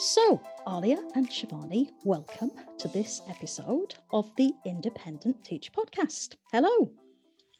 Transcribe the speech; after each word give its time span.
So, 0.00 0.40
Aliyah 0.66 1.14
and 1.14 1.28
Shivanii, 1.28 1.90
welcome 2.06 2.50
to 2.78 2.88
this 2.88 3.20
episode 3.28 3.96
of 4.10 4.34
the 4.36 4.50
Independent 4.64 5.44
Teach 5.44 5.70
Podcast. 5.74 6.36
Hello. 6.50 6.90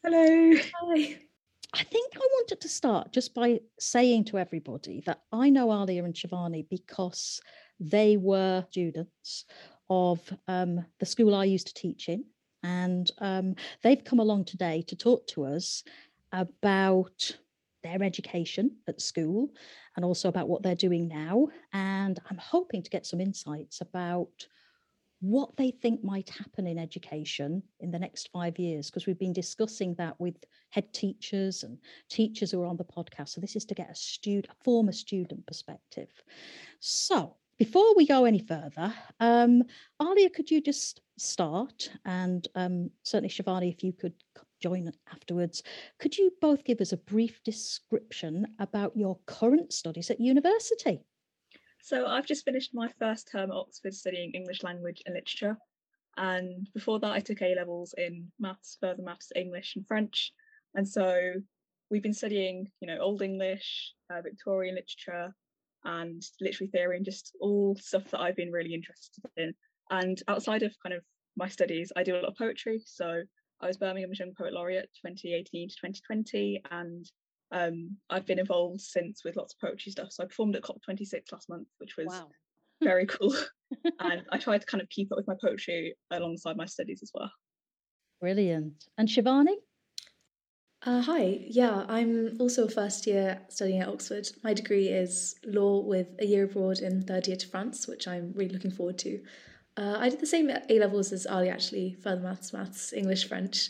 Hello. 0.03 0.55
Hi. 0.81 1.19
I 1.75 1.83
think 1.83 2.13
I 2.15 2.27
wanted 2.33 2.59
to 2.59 2.67
start 2.67 3.13
just 3.13 3.35
by 3.35 3.59
saying 3.79 4.25
to 4.25 4.39
everybody 4.39 5.03
that 5.05 5.21
I 5.31 5.51
know 5.51 5.67
Aliyah 5.67 6.03
and 6.03 6.15
Shivanii 6.15 6.67
because 6.67 7.39
they 7.79 8.17
were 8.17 8.65
students 8.71 9.45
of 9.91 10.19
um, 10.47 10.83
the 10.99 11.05
school 11.05 11.35
I 11.35 11.43
used 11.43 11.67
to 11.67 11.75
teach 11.75 12.09
in. 12.09 12.25
And 12.63 13.11
um, 13.19 13.53
they've 13.83 14.03
come 14.03 14.19
along 14.19 14.45
today 14.45 14.83
to 14.87 14.95
talk 14.95 15.27
to 15.27 15.45
us 15.45 15.83
about 16.31 17.37
their 17.83 18.03
education 18.03 18.71
at 18.87 19.01
school 19.01 19.49
and 19.95 20.05
also 20.05 20.29
about 20.29 20.47
what 20.47 20.63
they're 20.63 20.75
doing 20.75 21.07
now. 21.07 21.47
And 21.73 22.19
I'm 22.29 22.37
hoping 22.37 22.83
to 22.83 22.89
get 22.89 23.05
some 23.05 23.21
insights 23.21 23.81
about 23.81 24.47
what 25.19 25.55
they 25.55 25.69
think 25.69 26.03
might 26.03 26.29
happen 26.29 26.65
in 26.65 26.79
education 26.79 27.61
in 27.79 27.91
the 27.91 27.99
next 27.99 28.29
five 28.33 28.57
years, 28.57 28.89
because 28.89 29.05
we've 29.05 29.19
been 29.19 29.33
discussing 29.33 29.93
that 29.95 30.19
with 30.19 30.35
head 30.71 30.91
teachers 30.93 31.61
and 31.61 31.77
teachers 32.09 32.49
who 32.49 32.61
are 32.61 32.65
on 32.65 32.77
the 32.77 32.83
podcast. 32.83 33.29
So 33.29 33.41
this 33.41 33.55
is 33.55 33.65
to 33.65 33.75
get 33.75 33.91
a 33.91 33.95
student, 33.95 34.47
a 34.51 34.63
former 34.63 34.91
student 34.91 35.45
perspective. 35.45 36.09
So 36.79 37.35
before 37.59 37.95
we 37.95 38.07
go 38.07 38.25
any 38.25 38.39
further, 38.39 38.91
um, 39.19 39.61
Aliyah, 40.01 40.33
could 40.33 40.49
you 40.49 40.59
just 40.59 41.01
start? 41.19 41.91
And 42.05 42.47
um, 42.55 42.89
certainly, 43.03 43.29
Shivanii, 43.29 43.71
if 43.71 43.83
you 43.83 43.93
could 43.93 44.15
join 44.61 44.91
afterwards, 45.11 45.63
could 45.99 46.17
you 46.17 46.31
both 46.41 46.63
give 46.63 46.81
us 46.81 46.91
a 46.91 46.97
brief 46.97 47.41
description 47.43 48.45
about 48.59 48.95
your 48.95 49.19
current 49.25 49.73
studies 49.73 50.09
at 50.09 50.19
university? 50.19 51.01
So 51.83 52.05
I've 52.05 52.27
just 52.27 52.45
finished 52.45 52.71
my 52.73 52.89
first 52.99 53.29
term 53.31 53.51
at 53.51 53.57
Oxford 53.57 53.93
studying 53.93 54.31
English 54.31 54.63
language 54.63 55.01
and 55.05 55.15
literature. 55.15 55.57
And 56.17 56.67
before 56.73 56.99
that, 56.99 57.11
I 57.11 57.19
took 57.19 57.41
A 57.41 57.55
levels 57.55 57.95
in 57.97 58.31
maths, 58.39 58.77
further 58.79 59.01
maths, 59.01 59.31
English, 59.35 59.75
and 59.75 59.87
French. 59.87 60.31
And 60.75 60.87
so 60.87 61.33
we've 61.89 62.03
been 62.03 62.13
studying, 62.13 62.67
you 62.81 62.87
know, 62.87 62.99
Old 62.99 63.21
English, 63.21 63.93
uh, 64.09 64.21
Victorian 64.21 64.75
literature, 64.75 65.33
and 65.83 66.21
literary 66.39 66.69
theory, 66.69 66.97
and 66.97 67.05
just 67.05 67.35
all 67.41 67.75
stuff 67.79 68.11
that 68.11 68.19
I've 68.19 68.35
been 68.35 68.51
really 68.51 68.73
interested 68.73 69.23
in. 69.37 69.53
And 69.89 70.21
outside 70.27 70.63
of 70.63 70.75
kind 70.83 70.93
of 70.93 71.03
my 71.35 71.47
studies, 71.47 71.91
I 71.95 72.03
do 72.03 72.15
a 72.15 72.17
lot 72.17 72.25
of 72.25 72.37
poetry. 72.37 72.81
So 72.85 73.23
I 73.61 73.67
was 73.67 73.77
Birmingham's 73.77 74.19
Young 74.19 74.33
Poet 74.35 74.53
Laureate 74.53 74.89
2018 75.05 75.69
to 75.69 75.75
2020, 75.75 76.61
and 76.71 77.05
um, 77.51 77.97
I've 78.09 78.25
been 78.25 78.39
involved 78.39 78.81
since 78.81 79.23
with 79.23 79.35
lots 79.35 79.53
of 79.53 79.59
poetry 79.59 79.91
stuff. 79.91 80.11
So 80.11 80.23
I 80.23 80.27
performed 80.27 80.55
at 80.55 80.63
COP26 80.63 81.31
last 81.31 81.47
month, 81.47 81.67
which 81.77 81.95
was 81.95 82.07
wow. 82.07 82.27
very 82.81 83.05
cool. 83.05 83.35
and 83.99 84.23
I 84.31 84.37
tried 84.37 84.61
to 84.61 84.67
kind 84.67 84.81
of 84.81 84.89
keep 84.89 85.11
up 85.11 85.17
with 85.17 85.27
my 85.27 85.35
poetry 85.39 85.95
alongside 86.09 86.57
my 86.57 86.65
studies 86.65 87.01
as 87.03 87.11
well. 87.13 87.31
Brilliant. 88.19 88.85
And 88.97 89.07
Shivanii? 89.07 89.57
Uh, 90.83 91.01
hi, 91.01 91.45
yeah, 91.47 91.85
I'm 91.87 92.37
also 92.39 92.65
a 92.65 92.69
first 92.69 93.05
year 93.05 93.41
studying 93.49 93.81
at 93.81 93.87
Oxford. 93.87 94.27
My 94.43 94.55
degree 94.55 94.87
is 94.87 95.35
law 95.45 95.81
with 95.81 96.07
a 96.19 96.25
year 96.25 96.45
abroad 96.45 96.79
in 96.79 97.03
third 97.03 97.27
year 97.27 97.37
to 97.37 97.47
France, 97.47 97.87
which 97.87 98.07
I'm 98.07 98.33
really 98.35 98.53
looking 98.53 98.71
forward 98.71 98.97
to. 98.99 99.19
Uh, 99.77 99.97
I 99.99 100.09
did 100.09 100.19
the 100.19 100.27
same 100.27 100.49
A 100.49 100.79
levels 100.79 101.11
as 101.11 101.25
Ali 101.25 101.49
actually, 101.49 101.97
further 102.01 102.21
maths, 102.21 102.53
maths, 102.53 102.93
English, 102.93 103.27
French. 103.27 103.69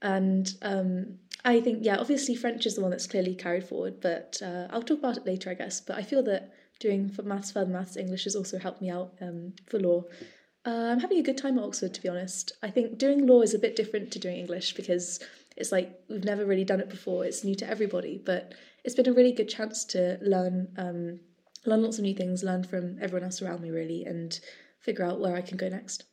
And 0.00 0.52
um, 0.62 1.18
I 1.44 1.60
think, 1.60 1.80
yeah, 1.82 1.98
obviously 1.98 2.34
French 2.34 2.66
is 2.66 2.74
the 2.74 2.80
one 2.80 2.90
that's 2.90 3.06
clearly 3.06 3.34
carried 3.34 3.64
forward, 3.64 4.00
but 4.00 4.40
uh, 4.42 4.66
I'll 4.70 4.82
talk 4.82 4.98
about 4.98 5.16
it 5.16 5.26
later, 5.26 5.50
I 5.50 5.54
guess. 5.54 5.80
But 5.80 5.96
I 5.96 6.02
feel 6.02 6.22
that 6.24 6.52
doing 6.80 7.08
for 7.08 7.22
maths, 7.22 7.52
further 7.52 7.70
maths, 7.70 7.96
English 7.96 8.24
has 8.24 8.34
also 8.34 8.58
helped 8.58 8.82
me 8.82 8.90
out 8.90 9.14
um, 9.20 9.52
for 9.68 9.78
law. 9.78 10.04
Uh, 10.64 10.90
I'm 10.90 11.00
having 11.00 11.18
a 11.18 11.22
good 11.22 11.38
time 11.38 11.58
at 11.58 11.64
Oxford, 11.64 11.94
to 11.94 12.02
be 12.02 12.08
honest. 12.08 12.52
I 12.62 12.70
think 12.70 12.98
doing 12.98 13.26
law 13.26 13.42
is 13.42 13.54
a 13.54 13.58
bit 13.58 13.76
different 13.76 14.10
to 14.12 14.18
doing 14.18 14.36
English 14.36 14.74
because 14.74 15.20
it's 15.56 15.72
like 15.72 16.00
we've 16.08 16.24
never 16.24 16.46
really 16.46 16.64
done 16.64 16.80
it 16.80 16.88
before. 16.88 17.24
It's 17.24 17.44
new 17.44 17.54
to 17.56 17.68
everybody, 17.68 18.20
but 18.24 18.54
it's 18.84 18.94
been 18.94 19.08
a 19.08 19.12
really 19.12 19.32
good 19.32 19.48
chance 19.48 19.84
to 19.86 20.18
learn, 20.22 20.68
um, 20.76 21.20
learn 21.66 21.82
lots 21.82 21.98
of 21.98 22.04
new 22.04 22.14
things, 22.14 22.42
learn 22.42 22.64
from 22.64 22.98
everyone 23.00 23.24
else 23.24 23.42
around 23.42 23.60
me, 23.60 23.70
really, 23.70 24.04
and 24.04 24.38
figure 24.82 25.04
out 25.04 25.20
where 25.20 25.36
I 25.36 25.40
can 25.40 25.56
go 25.56 25.68
next. 25.68 26.04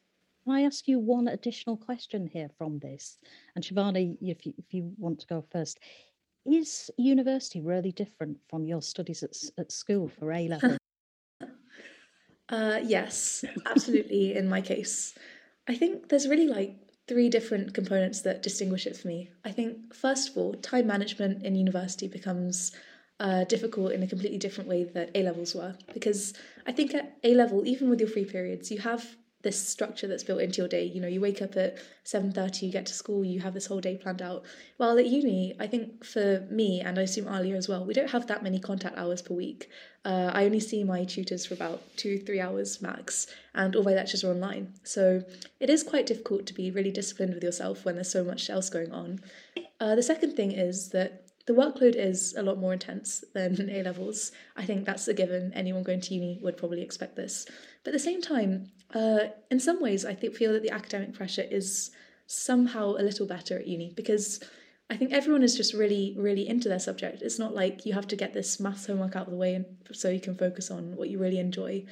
Can 0.44 0.54
I 0.54 0.62
ask 0.62 0.88
you 0.88 1.00
one 1.00 1.28
additional 1.28 1.78
question 1.78 2.28
here 2.28 2.50
from 2.58 2.80
this? 2.80 3.18
And 3.56 3.64
Shivanii, 3.64 4.18
if 4.22 4.46
you, 4.46 4.54
if 4.58 4.74
you 4.74 4.94
want 4.98 5.20
to 5.20 5.28
go 5.28 5.44
first, 5.52 5.80
is 6.46 6.90
university 6.98 7.62
really 7.62 7.92
different 7.92 8.38
from 8.50 8.66
your 8.66 8.82
studies 8.82 9.24
at, 9.24 9.36
at 9.58 9.72
school 9.72 10.08
for 10.08 10.32
A 10.32 10.48
level? 10.48 10.78
uh, 12.50 12.80
yes, 12.84 13.44
absolutely. 13.66 14.36
in 14.36 14.48
my 14.48 14.62
case, 14.62 15.18
I 15.68 15.76
think 15.76 16.10
there's 16.10 16.28
really 16.28 16.48
like 16.48 16.76
three 17.08 17.30
different 17.30 17.74
components 17.74 18.22
that 18.22 18.42
distinguish 18.42 18.86
it 18.86 18.96
for 18.96 19.08
me. 19.08 19.30
I 19.44 19.52
think, 19.52 19.94
first 19.94 20.30
of 20.30 20.38
all, 20.38 20.54
time 20.54 20.88
management 20.88 21.44
in 21.44 21.56
university 21.56 22.08
becomes 22.08 22.72
uh, 23.20 23.44
difficult 23.46 23.92
in 23.92 24.04
a 24.04 24.08
completely 24.08 24.38
different 24.38 24.70
way 24.70 24.84
that 24.84 25.12
A 25.16 25.24
levels 25.24 25.54
were. 25.54 25.76
Because 25.94 26.34
I 26.66 26.72
think 26.72 26.94
at 26.94 27.18
A 27.24 27.36
level, 27.36 27.68
even 27.68 27.90
with 27.90 28.00
your 28.00 28.10
free 28.10 28.26
periods, 28.26 28.72
you 28.72 28.80
have 28.80 29.16
this 29.42 29.70
structure 29.70 30.06
that's 30.06 30.24
built 30.24 30.42
into 30.42 30.58
your 30.58 30.68
day. 30.68 30.84
You 30.84 31.00
know, 31.00 31.08
you 31.08 31.22
wake 31.22 31.42
up 31.42 31.56
at 31.56 31.78
7.30, 32.04 32.62
you 32.64 32.72
get 32.74 32.86
to 32.88 32.94
school, 32.94 33.24
you 33.24 33.40
have 33.40 33.54
this 33.54 33.68
whole 33.68 33.80
day 33.80 33.96
planned 33.96 34.22
out. 34.22 34.44
While 34.76 34.98
at 34.98 35.06
uni, 35.06 35.56
I 35.60 35.68
think 35.68 36.04
for 36.04 36.46
me, 36.52 36.82
and 36.82 37.00
I 37.00 37.04
assume 37.04 37.26
Aliyah 37.26 37.56
as 37.56 37.70
well, 37.70 37.86
we 37.86 37.94
don't 37.94 38.10
have 38.10 38.28
that 38.28 38.44
many 38.44 38.60
contact 38.60 38.98
hours 38.98 39.22
per 39.22 39.34
week. 39.34 39.70
Uh, 40.04 40.32
I 40.34 40.44
only 40.44 40.60
see 40.60 40.84
my 40.84 41.06
tutors 41.06 41.46
for 41.46 41.54
about 41.54 41.82
two, 41.96 42.20
three 42.20 42.42
hours 42.42 42.82
max, 42.82 43.28
and 43.56 43.76
all 43.78 43.84
my 43.84 43.94
lectures 43.94 44.26
are 44.26 44.32
online. 44.32 44.74
So 44.84 45.24
it 45.62 45.70
is 45.70 45.84
quite 45.84 46.06
difficult 46.06 46.46
to 46.48 46.54
be 46.54 46.72
really 46.72 46.92
disciplined 46.92 47.34
with 47.34 47.44
yourself 47.44 47.86
when 47.86 47.96
there's 47.96 48.12
so 48.12 48.26
much 48.26 48.50
else 48.50 48.70
going 48.70 48.92
on. 48.92 49.22
Uh, 49.80 49.96
the 49.96 50.04
second 50.04 50.36
thing 50.36 50.52
is 50.52 50.90
that 50.90 51.29
the 51.50 51.56
workload 51.56 51.96
is 51.96 52.36
a 52.38 52.44
lot 52.44 52.60
more 52.60 52.74
intense 52.74 53.24
than 53.34 53.70
A 53.72 53.82
levels. 53.82 54.32
I 54.56 54.66
think 54.66 54.86
that's 54.86 55.08
a 55.08 55.16
given. 55.16 55.52
Anyone 55.56 55.82
going 55.82 56.00
to 56.02 56.14
uni 56.14 56.40
would 56.44 56.58
probably 56.58 56.84
expect 56.84 57.16
this. 57.16 57.48
But 57.84 57.90
at 57.90 57.94
the 57.94 58.00
same 58.00 58.22
time, 58.22 58.70
uh, 58.94 59.30
in 59.50 59.60
some 59.60 59.82
ways, 59.82 60.06
I 60.06 60.14
feel 60.14 60.54
that 60.54 60.62
the 60.62 60.70
academic 60.70 61.16
pressure 61.16 61.46
is 61.50 61.90
somehow 62.28 62.92
a 62.92 63.02
little 63.02 63.26
better 63.26 63.58
at 63.58 63.66
uni 63.66 63.94
because 63.96 64.44
I 64.92 64.96
think 64.96 65.12
everyone 65.12 65.42
is 65.42 65.58
just 65.58 65.74
really, 65.74 66.16
really 66.20 66.48
into 66.48 66.70
their 66.70 66.78
subject. 66.78 67.24
It's 67.24 67.40
not 67.40 67.56
like 67.56 67.84
you 67.84 67.94
have 67.94 68.08
to 68.10 68.16
get 68.16 68.32
this 68.32 68.60
maths 68.60 68.86
homework 68.86 69.16
out 69.16 69.26
of 69.26 69.32
the 69.32 69.38
way 69.38 69.66
so 69.92 70.08
you 70.12 70.22
can 70.22 70.36
focus 70.36 70.70
on 70.70 70.96
what 70.98 71.10
you 71.10 71.18
really 71.18 71.40
enjoy. 71.40 71.84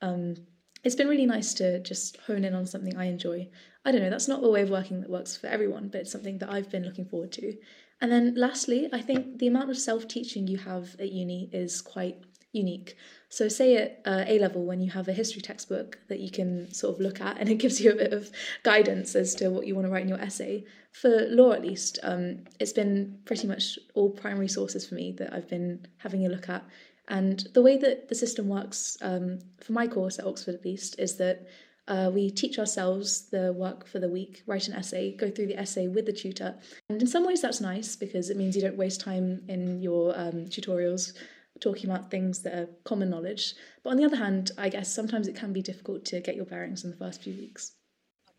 Um, 0.00 0.36
it's 0.84 0.94
been 0.94 1.08
really 1.08 1.26
nice 1.26 1.52
to 1.54 1.80
just 1.80 2.16
hone 2.26 2.46
in 2.46 2.54
on 2.54 2.64
something 2.64 2.96
I 2.96 3.04
enjoy. 3.08 3.50
I 3.84 3.92
don't 3.92 4.00
know, 4.00 4.10
that's 4.10 4.28
not 4.28 4.42
a 4.42 4.48
way 4.48 4.62
of 4.62 4.70
working 4.70 5.02
that 5.02 5.10
works 5.10 5.36
for 5.36 5.48
everyone, 5.48 5.88
but 5.88 6.00
it's 6.00 6.12
something 6.12 6.38
that 6.38 6.50
I've 6.50 6.70
been 6.70 6.84
looking 6.84 7.04
forward 7.04 7.32
to. 7.32 7.54
And 8.02 8.10
then 8.10 8.34
lastly, 8.34 8.88
I 8.92 9.00
think 9.00 9.38
the 9.38 9.46
amount 9.46 9.70
of 9.70 9.78
self 9.78 10.08
teaching 10.08 10.48
you 10.48 10.58
have 10.58 10.96
at 10.98 11.12
uni 11.12 11.48
is 11.52 11.80
quite 11.80 12.18
unique. 12.52 12.96
So, 13.28 13.48
say 13.48 13.76
at 13.76 14.02
uh, 14.04 14.24
A 14.26 14.40
level, 14.40 14.66
when 14.66 14.80
you 14.80 14.90
have 14.90 15.06
a 15.06 15.12
history 15.12 15.40
textbook 15.40 15.98
that 16.08 16.18
you 16.18 16.28
can 16.28 16.74
sort 16.74 16.96
of 16.96 17.00
look 17.00 17.20
at 17.20 17.38
and 17.38 17.48
it 17.48 17.54
gives 17.64 17.80
you 17.80 17.92
a 17.92 17.94
bit 17.94 18.12
of 18.12 18.30
guidance 18.64 19.14
as 19.14 19.36
to 19.36 19.50
what 19.50 19.68
you 19.68 19.76
want 19.76 19.86
to 19.86 19.92
write 19.92 20.02
in 20.02 20.08
your 20.08 20.20
essay, 20.20 20.64
for 20.90 21.26
law 21.28 21.52
at 21.52 21.62
least, 21.62 22.00
um, 22.02 22.40
it's 22.58 22.72
been 22.72 23.18
pretty 23.24 23.46
much 23.46 23.78
all 23.94 24.10
primary 24.10 24.48
sources 24.48 24.84
for 24.86 24.96
me 24.96 25.12
that 25.12 25.32
I've 25.32 25.48
been 25.48 25.86
having 25.98 26.26
a 26.26 26.28
look 26.28 26.48
at. 26.48 26.64
And 27.06 27.46
the 27.54 27.62
way 27.62 27.76
that 27.78 28.08
the 28.08 28.14
system 28.16 28.48
works 28.48 28.98
um, 29.00 29.38
for 29.60 29.72
my 29.72 29.86
course 29.86 30.18
at 30.18 30.26
Oxford, 30.26 30.56
at 30.56 30.64
least, 30.64 30.98
is 30.98 31.16
that 31.16 31.46
uh, 31.88 32.10
we 32.12 32.30
teach 32.30 32.58
ourselves 32.58 33.28
the 33.30 33.52
work 33.52 33.86
for 33.86 33.98
the 33.98 34.08
week, 34.08 34.42
write 34.46 34.68
an 34.68 34.74
essay, 34.74 35.16
go 35.16 35.30
through 35.30 35.46
the 35.46 35.58
essay 35.58 35.88
with 35.88 36.06
the 36.06 36.12
tutor. 36.12 36.56
And 36.88 37.00
in 37.00 37.08
some 37.08 37.26
ways, 37.26 37.42
that's 37.42 37.60
nice 37.60 37.96
because 37.96 38.30
it 38.30 38.36
means 38.36 38.54
you 38.54 38.62
don't 38.62 38.76
waste 38.76 39.00
time 39.00 39.42
in 39.48 39.82
your 39.82 40.18
um, 40.18 40.46
tutorials 40.46 41.12
talking 41.60 41.90
about 41.90 42.10
things 42.10 42.42
that 42.42 42.54
are 42.54 42.68
common 42.84 43.10
knowledge. 43.10 43.54
But 43.82 43.90
on 43.90 43.96
the 43.96 44.04
other 44.04 44.16
hand, 44.16 44.52
I 44.58 44.68
guess 44.68 44.92
sometimes 44.92 45.28
it 45.28 45.36
can 45.36 45.52
be 45.52 45.62
difficult 45.62 46.04
to 46.06 46.20
get 46.20 46.36
your 46.36 46.44
bearings 46.44 46.84
in 46.84 46.90
the 46.90 46.96
first 46.96 47.22
few 47.22 47.34
weeks. 47.34 47.72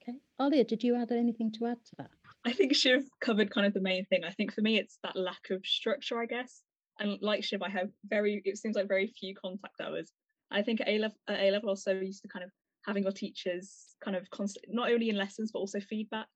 Okay. 0.01 0.17
Aliyah, 0.39 0.67
did 0.67 0.83
you 0.83 0.95
add 0.95 1.11
anything 1.11 1.51
to 1.53 1.67
add 1.67 1.77
to 1.85 1.95
that? 1.97 2.09
I 2.45 2.51
think 2.51 2.75
Shiv 2.75 3.03
covered 3.21 3.51
kind 3.51 3.65
of 3.65 3.73
the 3.73 3.81
main 3.81 4.05
thing. 4.05 4.23
I 4.25 4.31
think 4.31 4.53
for 4.53 4.61
me, 4.61 4.77
it's 4.77 4.97
that 5.03 5.15
lack 5.15 5.49
of 5.49 5.65
structure, 5.65 6.19
I 6.19 6.25
guess. 6.25 6.61
And 6.99 7.17
like 7.21 7.43
Shiv, 7.43 7.61
I 7.61 7.69
have 7.69 7.89
very, 8.05 8.41
it 8.45 8.57
seems 8.57 8.75
like 8.75 8.87
very 8.87 9.07
few 9.07 9.33
contact 9.35 9.79
hours. 9.81 10.11
I 10.51 10.61
think 10.61 10.81
at 10.81 10.89
A 10.89 10.99
level, 10.99 11.17
at 11.27 11.39
A 11.39 11.51
level, 11.51 11.69
also 11.69 11.93
used 11.93 12.21
to 12.23 12.27
kind 12.27 12.43
of 12.43 12.51
having 12.85 13.03
your 13.03 13.11
teachers 13.11 13.95
kind 14.03 14.15
of 14.15 14.29
constant, 14.29 14.65
not 14.69 14.91
only 14.91 15.09
in 15.09 15.17
lessons 15.17 15.51
but 15.51 15.59
also 15.59 15.79
feedback, 15.79 16.27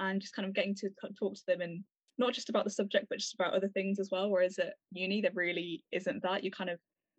and 0.00 0.20
just 0.20 0.34
kind 0.34 0.46
of 0.46 0.54
getting 0.54 0.74
to 0.74 0.90
talk 1.18 1.34
to 1.34 1.42
them 1.46 1.60
and 1.60 1.84
not 2.18 2.32
just 2.32 2.48
about 2.48 2.64
the 2.64 2.70
subject 2.70 3.06
but 3.08 3.18
just 3.18 3.34
about 3.34 3.54
other 3.54 3.68
things 3.68 3.98
as 3.98 4.08
well. 4.10 4.30
Whereas 4.30 4.58
at 4.58 4.74
uni 4.92 5.20
there 5.20 5.32
really 5.34 5.84
isn't 5.92 6.22
that. 6.22 6.44
You 6.44 6.50
kind 6.50 6.70
of 6.70 6.78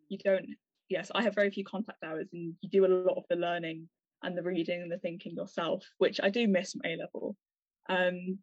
you 0.09 0.17
don't. 0.17 0.45
Yes, 0.89 1.11
I 1.15 1.23
have 1.23 1.33
very 1.33 1.49
few 1.49 1.65
contact 1.65 2.03
hours, 2.03 2.29
and 2.33 2.53
you 2.61 2.69
do 2.69 2.85
a 2.85 2.87
lot 2.87 3.17
of 3.17 3.23
the 3.29 3.35
learning 3.35 3.89
and 4.23 4.37
the 4.37 4.43
reading 4.43 4.81
and 4.81 4.91
the 4.91 4.99
thinking 4.99 5.35
yourself, 5.35 5.83
which 5.97 6.19
I 6.21 6.29
do 6.29 6.47
miss 6.47 6.73
from 6.73 6.81
A 6.85 6.97
level. 6.97 7.35
Um, 7.89 8.39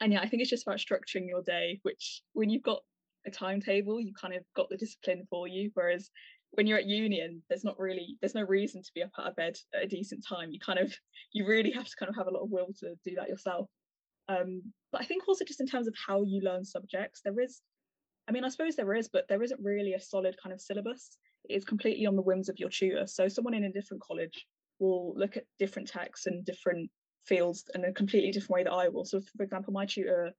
and 0.00 0.12
yeah, 0.12 0.20
I 0.20 0.28
think 0.28 0.42
it's 0.42 0.50
just 0.50 0.66
about 0.66 0.78
structuring 0.78 1.28
your 1.28 1.42
day, 1.42 1.80
which 1.82 2.22
when 2.32 2.50
you've 2.50 2.62
got 2.62 2.80
a 3.26 3.30
timetable, 3.30 4.00
you 4.00 4.12
kind 4.20 4.34
of 4.34 4.42
got 4.56 4.68
the 4.68 4.76
discipline 4.76 5.26
for 5.30 5.48
you. 5.48 5.70
Whereas 5.74 6.10
when 6.54 6.66
you're 6.66 6.78
at 6.78 6.86
union, 6.86 7.42
there's 7.48 7.64
not 7.64 7.78
really 7.78 8.16
there's 8.20 8.34
no 8.34 8.42
reason 8.42 8.82
to 8.82 8.90
be 8.94 9.02
up 9.02 9.10
out 9.18 9.28
of 9.28 9.36
bed 9.36 9.56
at 9.74 9.84
a 9.84 9.88
decent 9.88 10.24
time. 10.26 10.50
You 10.50 10.60
kind 10.60 10.78
of 10.78 10.94
you 11.32 11.46
really 11.46 11.70
have 11.72 11.86
to 11.86 11.96
kind 11.98 12.08
of 12.08 12.16
have 12.16 12.26
a 12.26 12.30
lot 12.30 12.42
of 12.42 12.50
will 12.50 12.72
to 12.80 12.94
do 13.04 13.14
that 13.16 13.28
yourself. 13.28 13.68
Um, 14.28 14.62
but 14.92 15.02
I 15.02 15.04
think 15.04 15.28
also 15.28 15.44
just 15.44 15.60
in 15.60 15.66
terms 15.66 15.86
of 15.86 15.94
how 16.06 16.22
you 16.22 16.40
learn 16.42 16.64
subjects, 16.64 17.20
there 17.24 17.38
is, 17.40 17.60
I 18.28 18.32
mean, 18.32 18.44
I 18.44 18.48
suppose 18.48 18.74
there 18.74 18.94
is, 18.94 19.08
but 19.12 19.26
there 19.28 19.42
isn't 19.42 19.60
really 19.62 19.92
a 19.92 20.00
solid 20.00 20.34
kind 20.42 20.52
of 20.52 20.60
syllabus. 20.60 21.18
It 21.48 21.54
is 21.54 21.64
completely 21.64 22.06
on 22.06 22.16
the 22.16 22.22
whims 22.22 22.48
of 22.48 22.58
your 22.58 22.70
tutor. 22.70 23.06
So 23.06 23.28
someone 23.28 23.54
in 23.54 23.64
a 23.64 23.72
different 23.72 24.02
college 24.02 24.46
will 24.78 25.12
look 25.16 25.36
at 25.36 25.44
different 25.58 25.88
texts 25.88 26.26
and 26.26 26.44
different 26.44 26.90
fields 27.26 27.64
in 27.74 27.84
a 27.84 27.92
completely 27.92 28.30
different 28.30 28.50
way 28.50 28.64
that 28.64 28.72
I 28.72 28.88
will. 28.88 29.04
So, 29.04 29.20
for 29.36 29.42
example, 29.42 29.72
my 29.72 29.84
tutor 29.86 30.32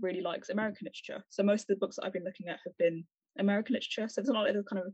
really 0.00 0.20
likes 0.20 0.48
American 0.48 0.86
literature. 0.86 1.24
So 1.30 1.42
most 1.42 1.62
of 1.62 1.66
the 1.68 1.76
books 1.76 1.96
that 1.96 2.04
I've 2.04 2.12
been 2.12 2.24
looking 2.24 2.48
at 2.48 2.60
have 2.64 2.76
been 2.78 3.04
American 3.38 3.74
literature. 3.74 4.08
So 4.08 4.20
there's 4.20 4.32
not 4.32 4.44
like 4.44 4.54
a 4.54 4.62
kind 4.62 4.82
of 4.84 4.92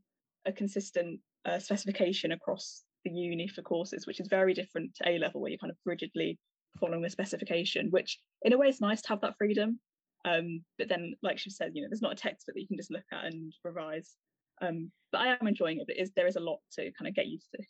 a 0.49 0.53
consistent 0.53 1.21
uh, 1.45 1.59
specification 1.59 2.33
across 2.33 2.83
the 3.05 3.11
uni 3.11 3.47
for 3.47 3.63
courses, 3.63 4.07
which 4.07 4.21
is 4.21 4.27
very 4.29 4.55
different 4.55 4.95
to 4.97 5.09
A 5.09 5.19
level, 5.19 5.41
where 5.41 5.51
you're 5.51 5.59
kind 5.59 5.71
of 5.71 5.77
rigidly 5.85 6.39
following 6.81 7.03
the 7.03 7.11
specification. 7.11 7.89
Which, 7.91 8.19
in 8.43 8.53
a 8.53 8.59
way, 8.59 8.69
it's 8.69 8.81
nice 8.81 9.03
to 9.03 9.09
have 9.11 9.21
that 9.21 9.37
freedom. 9.39 9.79
Um, 10.25 10.65
but 10.79 10.89
then, 10.89 11.15
like 11.23 11.39
she 11.39 11.51
said, 11.51 11.73
you 11.75 11.83
know, 11.83 11.89
there's 11.89 12.03
not 12.03 12.13
a 12.13 12.17
textbook 12.17 12.55
that 12.55 12.61
you 12.61 12.67
can 12.67 12.77
just 12.77 12.91
look 12.91 13.05
at 13.13 13.27
and 13.27 13.53
revise. 13.63 14.17
Um, 14.61 14.91
but 15.13 15.21
I 15.21 15.37
am 15.41 15.47
enjoying 15.47 15.79
it. 15.79 15.87
But 15.87 15.99
is 15.99 16.11
there 16.17 16.27
is 16.27 16.37
a 16.37 16.41
lot 16.41 16.59
to 16.73 16.91
kind 16.99 17.09
of 17.09 17.15
get 17.15 17.29
used 17.29 17.49
to. 17.55 17.63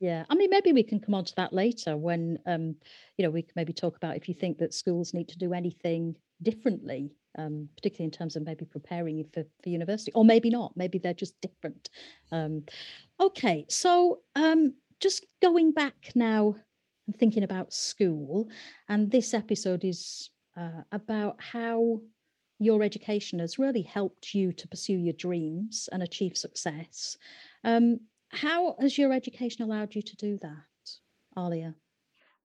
Yeah, 0.00 0.24
I 0.30 0.36
mean, 0.36 0.50
maybe 0.50 0.72
we 0.72 0.84
can 0.84 1.00
come 1.00 1.14
on 1.14 1.24
to 1.24 1.34
that 1.36 1.52
later 1.52 1.96
when, 1.96 2.38
um, 2.46 2.76
you 3.16 3.24
know, 3.24 3.30
we 3.30 3.42
can 3.42 3.54
maybe 3.56 3.72
talk 3.72 3.96
about 3.96 4.16
if 4.16 4.28
you 4.28 4.34
think 4.34 4.58
that 4.58 4.72
schools 4.72 5.12
need 5.12 5.28
to 5.30 5.38
do 5.38 5.52
anything 5.52 6.14
differently, 6.42 7.12
um, 7.36 7.68
particularly 7.76 8.06
in 8.06 8.10
terms 8.10 8.36
of 8.36 8.44
maybe 8.44 8.64
preparing 8.64 9.18
you 9.18 9.24
for, 9.32 9.44
for 9.62 9.68
university, 9.68 10.12
or 10.14 10.24
maybe 10.24 10.50
not. 10.50 10.72
Maybe 10.76 10.98
they're 10.98 11.14
just 11.14 11.40
different. 11.40 11.90
Um, 12.32 12.64
okay, 13.20 13.64
so 13.68 14.20
um, 14.36 14.74
just 15.00 15.26
going 15.42 15.72
back 15.72 16.12
now 16.14 16.56
and 17.06 17.16
thinking 17.16 17.42
about 17.42 17.72
school, 17.72 18.48
and 18.88 19.10
this 19.10 19.34
episode 19.34 19.84
is 19.84 20.30
uh, 20.56 20.82
about 20.92 21.36
how 21.38 22.00
your 22.58 22.82
education 22.82 23.38
has 23.38 23.58
really 23.58 23.82
helped 23.82 24.34
you 24.34 24.52
to 24.52 24.66
pursue 24.68 24.96
your 24.96 25.12
dreams 25.14 25.88
and 25.92 26.02
achieve 26.02 26.36
success. 26.36 27.16
Um, 27.64 28.00
how 28.30 28.76
has 28.80 28.98
your 28.98 29.12
education 29.12 29.62
allowed 29.62 29.94
you 29.94 30.02
to 30.02 30.16
do 30.16 30.38
that, 30.42 30.90
Aliyah? 31.36 31.74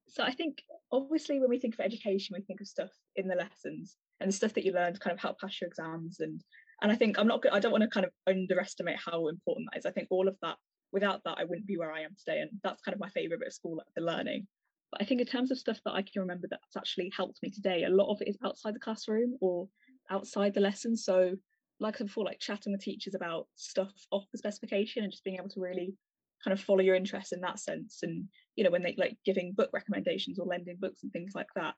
So 0.07 0.24
I 0.24 0.31
think 0.31 0.62
obviously 0.92 1.39
when 1.39 1.50
we 1.50 1.60
think 1.60 1.74
of 1.74 1.80
education, 1.80 2.36
we 2.38 2.44
think 2.44 2.62
of 2.62 2.68
stuff 2.68 2.92
in 3.15 3.27
the 3.27 3.36
lessons 3.36 3.98
and 4.19 4.30
the 4.30 4.36
stuff 4.36 4.54
that 4.54 4.65
you 4.65 4.74
learn 4.74 4.94
to 4.94 5.00
kind 5.00 5.13
of 5.13 5.19
help 5.19 5.39
pass 5.39 5.60
your 5.60 5.68
exams 5.68 6.19
and 6.19 6.42
and 6.81 6.92
I 6.92 6.95
think 6.95 7.18
I'm 7.18 7.27
not 7.27 7.42
good 7.42 7.51
I 7.54 7.60
don't 7.60 7.71
want 7.71 7.83
to 7.83 7.89
kind 7.89 8.06
of 8.06 8.12
underestimate 8.27 8.98
how 8.98 9.27
important 9.27 9.68
that 9.71 9.80
is. 9.80 9.86
I 9.86 9.92
think 9.92 10.07
all 10.10 10.27
of 10.27 10.36
that 10.42 10.57
without 10.94 11.21
that 11.25 11.38
I 11.38 11.44
wouldn't 11.44 11.68
be 11.68 11.77
where 11.77 11.92
I 11.92 12.01
am 12.01 12.15
today. 12.18 12.39
And 12.39 12.51
that's 12.63 12.81
kind 12.81 12.94
of 12.94 13.01
my 13.01 13.10
favorite 13.10 13.39
bit 13.39 13.48
of 13.48 13.54
school, 13.54 13.77
like 13.77 13.88
the 13.95 14.04
learning. 14.04 14.48
But 14.92 15.01
I 15.01 15.06
think 15.06 15.19
in 15.19 15.27
terms 15.27 15.51
of 15.51 15.57
stuff 15.57 15.80
that 15.83 15.94
I 15.94 16.04
can 16.04 16.21
remember 16.21 16.48
that's 16.50 16.77
actually 16.77 17.12
helped 17.18 17.39
me 17.42 17.50
today, 17.50 17.83
a 17.83 17.89
lot 17.89 18.13
of 18.13 18.21
it 18.21 18.30
is 18.30 18.38
outside 18.45 18.75
the 18.75 18.80
classroom 18.80 19.36
or 19.42 19.68
outside 20.12 20.54
the 20.54 20.62
lesson. 20.62 20.95
So 20.95 21.33
like 21.80 21.95
I 21.95 21.98
said 21.98 22.07
before, 22.07 22.24
like 22.24 22.39
chatting 22.39 22.71
with 22.71 22.81
teachers 22.81 23.15
about 23.15 23.48
stuff 23.56 23.92
off 24.12 24.25
the 24.31 24.38
specification 24.38 25.04
and 25.04 25.12
just 25.12 25.24
being 25.24 25.38
able 25.38 25.50
to 25.50 25.60
really 25.60 25.95
kind 26.44 26.54
of 26.54 26.63
follow 26.63 26.81
your 26.81 26.95
interest 26.95 27.33
in 27.33 27.42
that 27.42 27.60
sense. 27.60 28.00
And 28.04 28.25
you 28.56 28.63
know, 28.63 28.69
when 28.69 28.83
they 28.83 28.94
like 28.98 29.18
giving 29.25 29.54
book 29.54 29.71
recommendations 29.74 30.38
or 30.38 30.45
lending 30.45 30.77
books 30.80 31.01
and 31.01 31.12
things 31.12 31.33
like 31.33 31.50
that. 31.56 31.74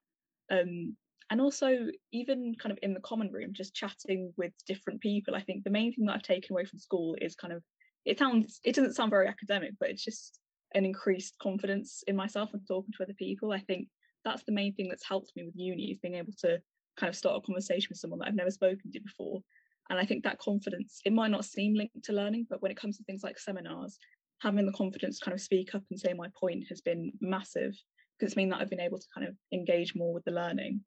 Um, 0.51 0.97
and 1.29 1.41
also 1.41 1.87
even 2.11 2.55
kind 2.59 2.71
of 2.71 2.79
in 2.81 2.93
the 2.93 2.99
common 3.01 3.31
room, 3.31 3.51
just 3.51 3.75
chatting 3.75 4.31
with 4.37 4.51
different 4.67 5.01
people. 5.01 5.35
I 5.35 5.41
think 5.41 5.63
the 5.63 5.69
main 5.69 5.93
thing 5.93 6.05
that 6.05 6.13
I've 6.13 6.23
taken 6.23 6.53
away 6.53 6.65
from 6.65 6.79
school 6.79 7.15
is 7.19 7.35
kind 7.35 7.53
of 7.53 7.63
it 8.05 8.19
sounds 8.19 8.59
it 8.63 8.75
doesn't 8.75 8.95
sound 8.95 9.09
very 9.09 9.27
academic, 9.27 9.71
but 9.79 9.89
it's 9.89 10.03
just 10.03 10.39
an 10.73 10.85
increased 10.85 11.35
confidence 11.41 12.03
in 12.07 12.15
myself 12.15 12.49
and 12.53 12.61
talking 12.67 12.93
to 12.97 13.03
other 13.03 13.15
people. 13.17 13.51
I 13.51 13.59
think 13.59 13.87
that's 14.23 14.43
the 14.43 14.51
main 14.51 14.73
thing 14.73 14.87
that's 14.89 15.07
helped 15.07 15.31
me 15.35 15.45
with 15.45 15.55
uni 15.55 15.91
is 15.91 15.99
being 15.99 16.15
able 16.15 16.33
to 16.39 16.59
kind 16.97 17.09
of 17.09 17.15
start 17.15 17.37
a 17.37 17.45
conversation 17.45 17.87
with 17.89 17.99
someone 17.99 18.19
that 18.19 18.27
I've 18.27 18.35
never 18.35 18.51
spoken 18.51 18.91
to 18.91 18.99
before 18.99 19.41
and 19.89 19.99
I 19.99 20.05
think 20.05 20.23
that 20.23 20.39
confidence, 20.39 21.01
it 21.05 21.13
might 21.13 21.31
not 21.31 21.45
seem 21.45 21.75
linked 21.75 22.03
to 22.05 22.13
learning, 22.13 22.47
but 22.49 22.61
when 22.61 22.71
it 22.71 22.77
comes 22.77 22.97
to 22.97 23.03
things 23.03 23.23
like 23.23 23.37
seminars, 23.37 23.99
having 24.41 24.65
the 24.65 24.73
confidence 24.73 25.19
to 25.19 25.25
kind 25.25 25.35
of 25.35 25.41
speak 25.41 25.75
up 25.75 25.83
and 25.89 25.99
say 25.99 26.13
my 26.13 26.27
point 26.39 26.65
has 26.69 26.81
been 26.81 27.11
massive 27.21 27.73
because 28.17 28.31
it's 28.31 28.35
mean 28.35 28.49
that 28.49 28.61
I've 28.61 28.69
been 28.69 28.79
able 28.79 28.97
to 28.97 29.07
kind 29.13 29.27
of 29.27 29.35
engage 29.53 29.93
more 29.95 30.13
with 30.13 30.23
the 30.23 30.31
learning. 30.31 30.81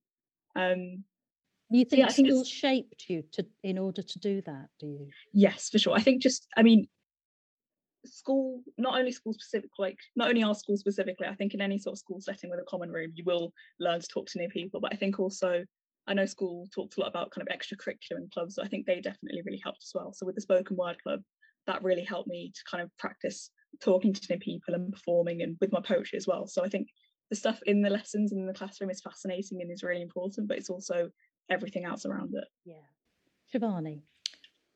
Um, 0.59 1.05
you 1.71 1.85
think 1.85 2.01
yeah, 2.01 2.09
school 2.09 2.45
shaped 2.45 3.05
you 3.09 3.23
to 3.33 3.47
in 3.63 3.79
order 3.79 4.03
to 4.03 4.19
do 4.19 4.41
that, 4.43 4.69
do 4.81 4.87
you? 4.87 5.09
Yes, 5.33 5.69
for 5.69 5.79
sure. 5.79 5.95
I 5.95 6.01
think 6.01 6.23
just 6.23 6.47
I 6.57 6.63
mean 6.63 6.89
school 8.07 8.63
not 8.79 8.99
only 8.99 9.13
school 9.13 9.35
specific 9.35 9.71
like 9.79 9.99
not 10.17 10.29
only 10.29 10.43
our 10.43 10.55
school 10.55 10.77
specifically 10.77 11.27
i 11.27 11.35
think 11.35 11.53
in 11.53 11.61
any 11.61 11.77
sort 11.79 11.93
of 11.93 11.99
school 11.99 12.21
setting 12.21 12.49
with 12.49 12.61
a 12.61 12.65
common 12.71 12.91
room 12.91 13.11
you 13.15 13.25
will 13.27 13.53
learn 13.81 14.01
to 14.01 14.07
talk 14.07 14.27
to 14.27 14.39
new 14.39 14.49
people 14.49 14.81
but 14.81 14.93
i 14.95 14.97
think 14.97 15.19
also 15.19 15.63
I 16.09 16.15
know 16.15 16.25
school 16.25 16.67
talks 16.75 16.97
a 16.97 17.01
lot 17.01 17.11
about 17.11 17.31
kind 17.31 17.47
of 17.47 17.55
extracurricular 17.55 18.17
and 18.17 18.31
clubs, 18.31 18.55
so 18.55 18.63
I 18.63 18.69
think 18.69 18.87
they 18.87 19.01
definitely 19.01 19.43
really 19.45 19.61
helped 19.63 19.83
as 19.83 19.93
well. 19.95 20.13
So 20.15 20.25
with 20.25 20.37
the 20.37 20.41
spoken 20.41 20.75
word 20.75 20.97
club, 21.03 21.21
that 21.67 21.85
really 21.85 22.03
helped 22.03 22.29
me 22.29 22.51
to 22.55 22.61
kind 22.71 22.83
of 22.83 22.91
practice 22.99 23.51
talking 23.83 24.15
to 24.15 24.27
new 24.31 24.39
people 24.39 24.75
and 24.75 24.91
performing 24.91 25.43
and 25.43 25.59
with 25.61 25.71
my 25.71 25.83
poetry 25.83 26.17
as 26.17 26.27
well. 26.27 26.47
So 26.47 26.65
I 26.65 26.71
think 26.71 26.89
the 27.31 27.37
stuff 27.37 27.61
in 27.67 27.83
the 27.83 27.91
lessons 27.91 28.33
and 28.33 28.41
in 28.41 28.47
the 28.47 28.55
classroom 28.55 28.91
is 28.91 29.01
fascinating 29.01 29.61
and 29.61 29.71
is 29.71 29.83
really 29.83 30.03
important, 30.03 30.49
but 30.49 30.57
it's 30.57 30.71
also 30.71 31.11
everything 31.51 31.85
else 31.85 32.07
around 32.07 32.35
it. 32.35 32.45
Yeah. 32.65 32.75
Shivanii. 33.53 34.03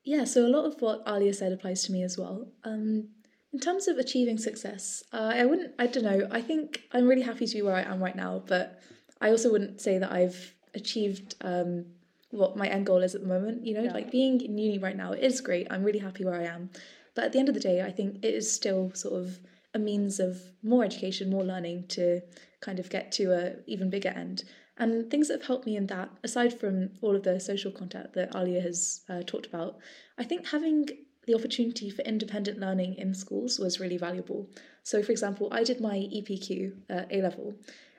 Yeah, 0.04 0.25
so 0.25 0.44
a 0.44 0.49
lot 0.49 0.64
of 0.64 0.81
what 0.81 1.04
Aliyah 1.06 1.34
said 1.34 1.52
applies 1.52 1.84
to 1.84 1.93
me 1.93 2.02
as 2.02 2.19
well. 2.19 2.49
Um, 2.64 3.08
in 3.52 3.60
terms 3.60 3.87
of 3.87 3.99
achieving 3.99 4.38
success, 4.38 5.02
uh, 5.12 5.32
I 5.34 5.44
wouldn't, 5.44 5.75
I 5.78 5.87
don't 5.87 6.04
know, 6.04 6.26
I 6.31 6.40
think 6.40 6.82
I'm 6.93 7.06
really 7.06 7.22
happy 7.22 7.46
to 7.46 7.54
be 7.54 7.62
where 7.62 7.76
I 7.76 7.82
am 7.82 8.02
right 8.02 8.16
now, 8.16 8.43
but 8.46 8.81
I 9.20 9.31
also 9.31 9.52
wouldn't 9.52 9.81
say 9.81 9.98
that 9.98 10.10
I've 10.10 10.55
achieved 10.75 11.37
um, 11.43 11.87
what 12.31 12.56
my 12.56 12.66
end 12.66 12.87
goal 12.87 13.02
is 13.02 13.14
at 13.14 13.20
the 13.20 13.28
moment. 13.28 13.64
You 13.64 13.75
know, 13.75 13.82
yeah. 13.84 13.93
like 13.93 14.10
being 14.10 14.40
in 14.40 14.58
uni 14.58 14.78
right 14.78 14.96
now 14.96 15.12
is 15.12 15.40
great. 15.40 15.69
I'm 15.70 15.84
really 15.84 15.98
happy 15.98 16.25
where 16.25 16.40
I 16.40 16.44
am. 16.44 16.70
But 17.14 17.25
at 17.25 17.32
the 17.32 17.38
end 17.38 17.48
of 17.48 17.55
the 17.55 17.60
day, 17.60 17.82
I 17.82 17.93
think 17.93 18.25
it 18.25 18.34
is 18.34 18.50
still 18.50 18.90
sort 18.94 19.22
of 19.22 19.38
a 19.74 19.78
means 19.78 20.20
of 20.20 20.40
more 20.62 20.84
education, 20.84 21.30
more 21.30 21.44
learning 21.44 21.86
to 21.88 22.20
kind 22.60 22.78
of 22.78 22.90
get 22.90 23.12
to 23.12 23.32
a 23.32 23.54
even 23.66 23.90
bigger 23.90 24.10
end. 24.10 24.44
And 24.78 25.10
things 25.10 25.28
that 25.28 25.40
have 25.40 25.46
helped 25.46 25.66
me 25.66 25.76
in 25.76 25.86
that, 25.88 26.10
aside 26.24 26.58
from 26.58 26.90
all 27.02 27.14
of 27.14 27.22
the 27.22 27.38
social 27.38 27.70
contact 27.70 28.14
that 28.14 28.32
Aliyah 28.32 28.62
has 28.62 29.02
uh, 29.08 29.22
talked 29.26 29.46
about, 29.46 29.79
I 30.19 30.24
think 30.24 30.48
having 30.48 30.88
the 31.26 31.34
opportunity 31.34 31.91
for 31.91 32.02
independent 32.02 32.58
learning 32.58 32.94
in 32.94 33.14
schools 33.14 33.58
was 33.58 33.79
really 33.79 33.96
valuable. 33.98 34.48
So, 34.82 35.02
for 35.02 35.12
example, 35.12 35.48
I 35.52 35.62
did 35.62 35.81
my 35.81 35.96
EPQ 35.96 36.72
uh, 36.91 37.02
A 37.10 37.22
level, 37.22 37.55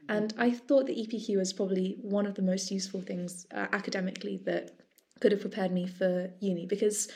and 0.10 0.34
I 0.38 0.52
thought 0.52 0.88
the 0.88 0.96
EPQ 0.96 1.38
was 1.38 1.54
probably 1.54 1.98
one 2.02 2.26
of 2.26 2.36
the 2.36 2.42
most 2.42 2.70
useful 2.72 3.02
things 3.02 3.46
uh, 3.54 3.68
academically 3.72 4.42
that 4.46 4.72
could 5.22 5.32
have 5.32 5.42
prepared 5.42 5.72
me 5.72 5.88
for 5.88 6.30
uni 6.42 6.66
because 6.66 7.08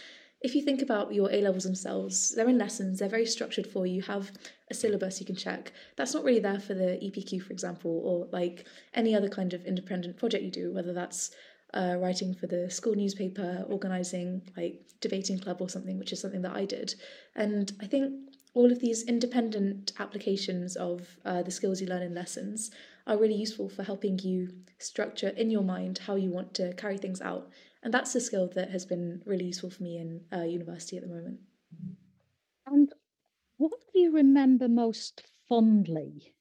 if 0.42 0.54
you 0.54 0.62
think 0.62 0.82
about 0.82 1.14
your 1.14 1.32
A 1.32 1.42
levels 1.42 1.64
themselves, 1.64 2.34
they're 2.36 2.50
in 2.50 2.58
lessons, 2.58 3.00
they're 3.00 3.10
very 3.10 3.26
structured 3.26 3.66
for 3.66 3.86
you, 3.86 3.96
you 3.96 4.02
have 4.04 4.32
a 4.70 4.74
syllabus 4.74 5.20
you 5.20 5.26
can 5.26 5.36
check. 5.36 5.72
That's 5.96 6.14
not 6.14 6.24
really 6.24 6.40
there 6.40 6.60
for 6.60 6.74
the 6.74 7.00
EPQ, 7.04 7.42
for 7.42 7.54
example, 7.54 8.02
or 8.06 8.28
like 8.32 8.68
any 8.94 9.16
other 9.16 9.30
kind 9.30 9.54
of 9.54 9.66
independent 9.66 10.18
project 10.18 10.44
you 10.44 10.52
do, 10.52 10.74
whether 10.74 10.94
that's 10.94 11.32
uh, 11.74 11.96
writing 12.00 12.34
for 12.34 12.48
the 12.48 12.70
school 12.70 12.96
newspaper, 12.96 13.66
organizing 13.68 14.42
like 14.56 14.82
debating 15.02 15.40
club 15.40 15.58
or 15.60 15.70
something, 15.70 15.98
which 15.98 16.14
is 16.14 16.22
something 16.22 16.42
that 16.44 16.56
I 16.56 16.66
did. 16.66 16.94
And 17.36 17.72
I 17.82 17.88
think 17.88 18.14
all 18.54 18.72
of 18.72 18.80
these 18.80 19.04
independent 19.04 19.94
applications 20.00 20.76
of 20.76 21.18
uh, 21.26 21.44
the 21.44 21.52
skills 21.52 21.82
you 21.82 21.88
learn 21.88 22.02
in 22.02 22.16
lessons 22.16 22.72
are 23.06 23.18
really 23.18 23.36
useful 23.36 23.70
for 23.70 23.84
helping 23.84 24.18
you 24.20 24.50
structure 24.80 25.30
in 25.30 25.50
your 25.50 25.64
mind 25.64 26.00
how 26.00 26.16
you 26.16 26.30
want 26.30 26.54
to 26.56 26.74
carry 26.74 26.98
things 26.98 27.22
out. 27.22 27.50
And 27.88 27.94
that's 27.94 28.14
a 28.16 28.20
skill 28.20 28.50
that 28.54 28.70
has 28.72 28.86
been 28.86 29.22
really 29.26 29.46
useful 29.46 29.70
for 29.70 29.82
me 29.82 29.96
in 29.96 30.20
uh, 30.38 30.44
university 30.44 30.98
at 30.98 31.04
the 31.04 31.08
moment. 31.08 31.40
And 32.66 32.92
what 33.56 33.72
do 33.94 34.00
you 34.02 34.12
remember 34.12 34.68
most 34.68 35.24
fondly 35.48 36.34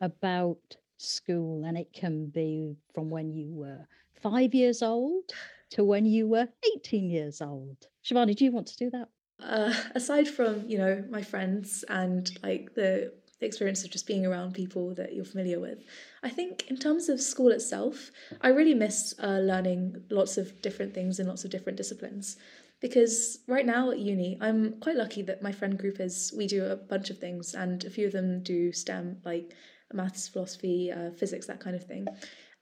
about 0.00 0.76
school? 0.96 1.64
And 1.64 1.76
it 1.76 1.92
can 1.92 2.26
be 2.26 2.76
from 2.94 3.10
when 3.10 3.32
you 3.32 3.52
were 3.52 3.88
five 4.22 4.54
years 4.54 4.80
old 4.80 5.24
to 5.70 5.82
when 5.82 6.06
you 6.06 6.28
were 6.28 6.46
18 6.76 7.10
years 7.10 7.42
old. 7.42 7.88
Shivanii, 8.04 8.36
do 8.36 8.44
you 8.44 8.52
want 8.52 8.68
to 8.68 8.76
do 8.76 8.88
that? 8.90 9.08
uh, 9.42 9.72
aside 9.94 10.28
from 10.28 10.64
you 10.68 10.78
know 10.78 11.04
my 11.10 11.22
friends 11.22 11.84
and 11.88 12.30
like 12.42 12.74
the, 12.74 13.12
the 13.40 13.46
experience 13.46 13.84
of 13.84 13.90
just 13.90 14.06
being 14.06 14.26
around 14.26 14.54
people 14.54 14.94
that 14.94 15.14
you're 15.14 15.24
familiar 15.24 15.60
with. 15.60 15.84
I 16.22 16.30
think 16.30 16.68
in 16.68 16.76
terms 16.76 17.08
of 17.08 17.20
school 17.20 17.50
itself 17.52 18.10
i 18.40 18.48
really 18.48 18.74
miss 18.74 19.14
uh, 19.22 19.38
learning 19.38 20.02
lots 20.10 20.36
of 20.38 20.60
different 20.62 20.94
things 20.94 21.18
in 21.20 21.26
lots 21.26 21.44
of 21.44 21.50
different 21.50 21.78
disciplines. 21.78 22.36
Because 22.80 23.40
right 23.48 23.66
now 23.66 23.90
at 23.90 23.98
uni 23.98 24.38
i'm 24.40 24.78
quite 24.80 24.96
lucky 24.96 25.22
that 25.22 25.42
my 25.42 25.52
friend 25.52 25.78
group 25.78 25.98
is 26.00 26.32
we 26.36 26.46
do 26.46 26.64
a 26.64 26.76
bunch 26.76 27.10
of 27.10 27.18
things 27.18 27.54
and 27.54 27.84
a 27.84 27.90
few 27.90 28.06
of 28.06 28.12
them 28.12 28.42
do 28.42 28.72
stem 28.72 29.18
like 29.24 29.54
maths 29.92 30.28
philosophy 30.28 30.92
uh, 30.92 31.10
physics 31.10 31.46
that 31.46 31.60
kind 31.60 31.74
of 31.74 31.84
thing 31.84 32.06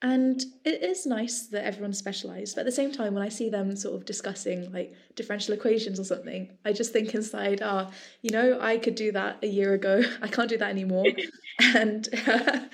And 0.03 0.45
it 0.65 0.83
is 0.83 1.07
nice 1.07 1.47
that 1.47 1.65
everyone's 1.65 1.99
specialised, 1.99 2.55
but 2.55 2.61
at 2.61 2.67
the 2.67 2.73
same 2.73 2.93
time, 2.93 3.15
when 3.15 3.23
I 3.23 3.31
see 3.31 3.49
them 3.49 3.75
sort 3.77 3.95
of 3.95 4.05
discussing 4.05 4.71
like 4.71 4.95
differential 5.15 5.55
equations 5.55 5.99
or 5.99 6.05
something, 6.05 6.51
I 6.67 6.75
just 6.75 6.93
think 6.93 7.15
inside, 7.15 7.63
ah, 7.65 7.89
oh, 7.89 7.95
you 8.21 8.31
know, 8.31 8.59
I 8.61 8.77
could 8.77 8.95
do 8.95 9.11
that 9.13 9.39
a 9.43 9.47
year 9.47 9.73
ago. 9.73 10.03
I 10.23 10.29
can't 10.29 10.51
do 10.51 10.59
that 10.59 10.69
anymore. 10.69 11.07
and 11.75 12.09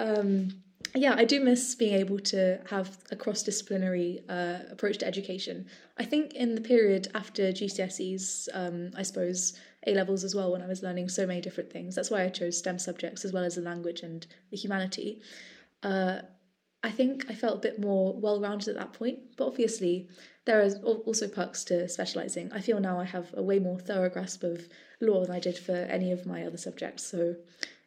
um, 0.00 0.64
yeah, 0.96 1.14
I 1.16 1.24
do 1.24 1.40
miss 1.40 1.76
being 1.76 1.94
able 1.94 2.18
to 2.20 2.60
have 2.70 2.98
a 3.12 3.16
cross 3.16 3.44
disciplinary 3.44 4.24
uh, 4.28 4.58
approach 4.70 4.98
to 4.98 5.06
education. 5.06 5.66
I 5.98 6.04
think 6.04 6.34
in 6.34 6.56
the 6.56 6.60
period 6.60 7.06
after 7.14 7.52
GCSEs, 7.52 8.48
um, 8.52 8.90
I 8.96 9.02
suppose 9.02 9.58
A 9.86 9.94
levels 9.94 10.24
as 10.24 10.34
well, 10.34 10.50
when 10.50 10.62
I 10.62 10.66
was 10.66 10.82
learning 10.82 11.08
so 11.08 11.24
many 11.24 11.40
different 11.40 11.72
things, 11.72 11.94
that's 11.94 12.10
why 12.10 12.24
I 12.24 12.28
chose 12.30 12.58
STEM 12.58 12.80
subjects 12.80 13.24
as 13.24 13.32
well 13.32 13.44
as 13.44 13.54
the 13.54 13.60
language 13.60 14.00
and 14.00 14.26
the 14.50 14.56
humanity. 14.56 15.20
Uh, 15.84 16.22
I 16.84 16.90
think 16.90 17.24
I 17.30 17.34
felt 17.34 17.56
a 17.56 17.68
bit 17.68 17.80
more 17.80 18.12
well 18.12 18.38
rounded 18.38 18.68
at 18.68 18.76
that 18.76 18.92
point, 18.92 19.18
but 19.38 19.46
obviously, 19.46 20.06
there 20.44 20.60
are 20.60 20.68
also 21.06 21.26
perks 21.26 21.64
to 21.64 21.88
specialising. 21.88 22.52
I 22.52 22.60
feel 22.60 22.78
now 22.78 23.00
I 23.00 23.04
have 23.04 23.32
a 23.32 23.42
way 23.42 23.58
more 23.58 23.80
thorough 23.80 24.10
grasp 24.10 24.42
of 24.44 24.68
law 25.00 25.24
than 25.24 25.34
I 25.34 25.40
did 25.40 25.56
for 25.56 25.72
any 25.72 26.12
of 26.12 26.26
my 26.26 26.46
other 26.46 26.58
subjects. 26.58 27.02
So 27.02 27.36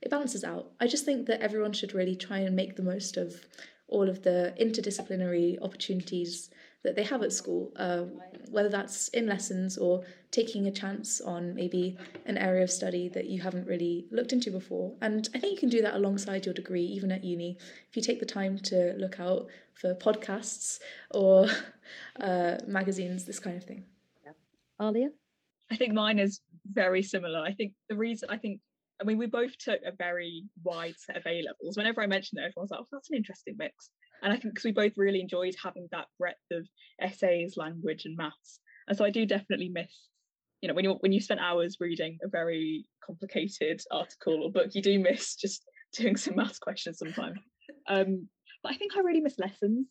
it 0.01 0.09
balances 0.09 0.43
out. 0.43 0.71
I 0.79 0.87
just 0.87 1.05
think 1.05 1.27
that 1.27 1.41
everyone 1.41 1.73
should 1.73 1.93
really 1.93 2.15
try 2.15 2.39
and 2.39 2.55
make 2.55 2.75
the 2.75 2.81
most 2.81 3.17
of 3.17 3.45
all 3.87 4.09
of 4.09 4.23
the 4.23 4.55
interdisciplinary 4.59 5.61
opportunities 5.61 6.49
that 6.83 6.95
they 6.95 7.03
have 7.03 7.23
at 7.23 7.33
school, 7.33 7.71
uh, 7.75 8.03
whether 8.49 8.69
that's 8.69 9.07
in 9.09 9.27
lessons 9.27 9.77
or 9.77 10.03
taking 10.31 10.67
a 10.67 10.71
chance 10.71 11.19
on 11.19 11.53
maybe 11.53 11.97
an 12.25 12.37
area 12.37 12.63
of 12.63 12.71
study 12.71 13.09
that 13.09 13.25
you 13.25 13.41
haven't 13.41 13.67
really 13.67 14.05
looked 14.11 14.31
into 14.31 14.51
before. 14.51 14.93
And 15.01 15.27
I 15.33 15.39
think 15.39 15.53
you 15.53 15.59
can 15.59 15.69
do 15.69 15.81
that 15.81 15.95
alongside 15.95 16.45
your 16.45 16.53
degree, 16.53 16.83
even 16.83 17.11
at 17.11 17.23
uni. 17.23 17.57
If 17.89 17.95
you 17.95 18.01
take 18.01 18.19
the 18.19 18.25
time 18.25 18.59
to 18.59 18.93
look 18.97 19.19
out 19.19 19.47
for 19.73 19.95
podcasts 19.95 20.79
or 21.11 21.47
uh, 22.19 22.57
magazines, 22.67 23.25
this 23.25 23.39
kind 23.39 23.57
of 23.57 23.63
thing. 23.63 23.85
Yeah. 24.25 24.31
Aliyah? 24.79 25.09
I 25.71 25.75
think 25.75 25.93
mine 25.93 26.19
is 26.19 26.39
very 26.71 27.03
similar. 27.03 27.39
I 27.39 27.53
think 27.53 27.73
the 27.89 27.97
reason 27.97 28.29
I 28.29 28.37
think 28.37 28.61
I 28.99 29.03
mean, 29.03 29.17
we 29.17 29.27
both 29.27 29.57
took 29.57 29.79
a 29.85 29.91
very 29.95 30.45
wide 30.63 30.95
set 30.97 31.17
of 31.17 31.27
A 31.27 31.43
levels. 31.43 31.77
Whenever 31.77 32.01
I 32.01 32.07
mentioned 32.07 32.39
it, 32.39 32.47
everyone's 32.47 32.71
like, 32.71 32.79
oh, 32.81 32.87
that's 32.91 33.09
an 33.11 33.15
interesting 33.15 33.55
mix. 33.57 33.91
And 34.21 34.33
I 34.33 34.37
think 34.37 34.53
because 34.53 34.65
we 34.65 34.71
both 34.71 34.93
really 34.97 35.21
enjoyed 35.21 35.55
having 35.61 35.87
that 35.91 36.07
breadth 36.17 36.37
of 36.51 36.67
essays, 37.01 37.55
language, 37.57 38.05
and 38.05 38.17
maths. 38.17 38.59
And 38.87 38.97
so 38.97 39.05
I 39.05 39.09
do 39.09 39.25
definitely 39.25 39.69
miss, 39.69 39.93
you 40.61 40.67
know, 40.67 40.73
when 40.73 40.85
you 40.85 40.97
when 41.01 41.11
you 41.11 41.19
spent 41.19 41.39
hours 41.39 41.77
reading 41.79 42.17
a 42.23 42.27
very 42.27 42.85
complicated 43.05 43.81
article 43.91 44.43
or 44.43 44.51
book, 44.51 44.73
you 44.73 44.81
do 44.81 44.99
miss 44.99 45.35
just 45.35 45.63
doing 45.95 46.15
some 46.15 46.35
maths 46.35 46.59
questions 46.59 46.99
sometimes. 46.99 47.39
Um, 47.87 48.27
but 48.63 48.73
I 48.73 48.77
think 48.77 48.95
I 48.95 49.01
really 49.01 49.21
miss 49.21 49.39
lessons, 49.39 49.87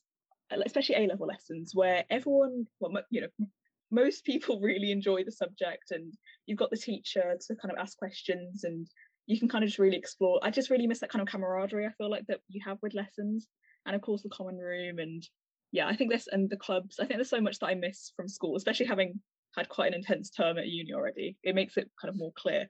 uh, 0.52 0.56
especially 0.64 0.96
A 0.96 1.06
level 1.06 1.26
lessons, 1.26 1.72
where 1.74 2.04
everyone, 2.10 2.66
well, 2.80 2.92
you 3.10 3.22
know, 3.22 3.46
most 3.90 4.24
people 4.24 4.60
really 4.62 4.90
enjoy 4.90 5.24
the 5.24 5.32
subject 5.32 5.90
and 5.90 6.12
you've 6.46 6.58
got 6.58 6.70
the 6.70 6.76
teacher 6.76 7.36
to 7.46 7.56
kind 7.56 7.72
of 7.72 7.78
ask 7.78 7.96
questions 7.98 8.64
and 8.64 8.86
you 9.26 9.38
can 9.38 9.48
kind 9.48 9.64
of 9.64 9.68
just 9.68 9.80
really 9.80 9.96
explore 9.96 10.38
i 10.42 10.50
just 10.50 10.70
really 10.70 10.86
miss 10.86 11.00
that 11.00 11.10
kind 11.10 11.20
of 11.20 11.28
camaraderie 11.28 11.86
i 11.86 11.90
feel 11.98 12.10
like 12.10 12.24
that 12.28 12.40
you 12.48 12.60
have 12.64 12.78
with 12.82 12.94
lessons 12.94 13.48
and 13.86 13.94
of 13.94 14.02
course 14.02 14.22
the 14.22 14.28
common 14.28 14.58
room 14.58 14.98
and 14.98 15.26
yeah 15.72 15.86
i 15.86 15.96
think 15.96 16.10
this 16.10 16.28
and 16.30 16.50
the 16.50 16.56
clubs. 16.56 16.98
I 17.00 17.06
think 17.06 17.18
there's 17.18 17.30
so 17.30 17.40
much 17.40 17.58
that 17.58 17.66
i 17.66 17.74
miss 17.74 18.12
from 18.16 18.28
school 18.28 18.56
especially 18.56 18.86
having 18.86 19.20
had 19.56 19.68
quite 19.68 19.88
an 19.88 19.94
intense 19.94 20.28
term 20.28 20.58
at 20.58 20.66
uni 20.66 20.92
already. 20.92 21.36
It 21.42 21.54
makes 21.54 21.78
it 21.78 21.90
kind 21.98 22.10
of 22.10 22.18
more 22.18 22.32
clear. 22.36 22.68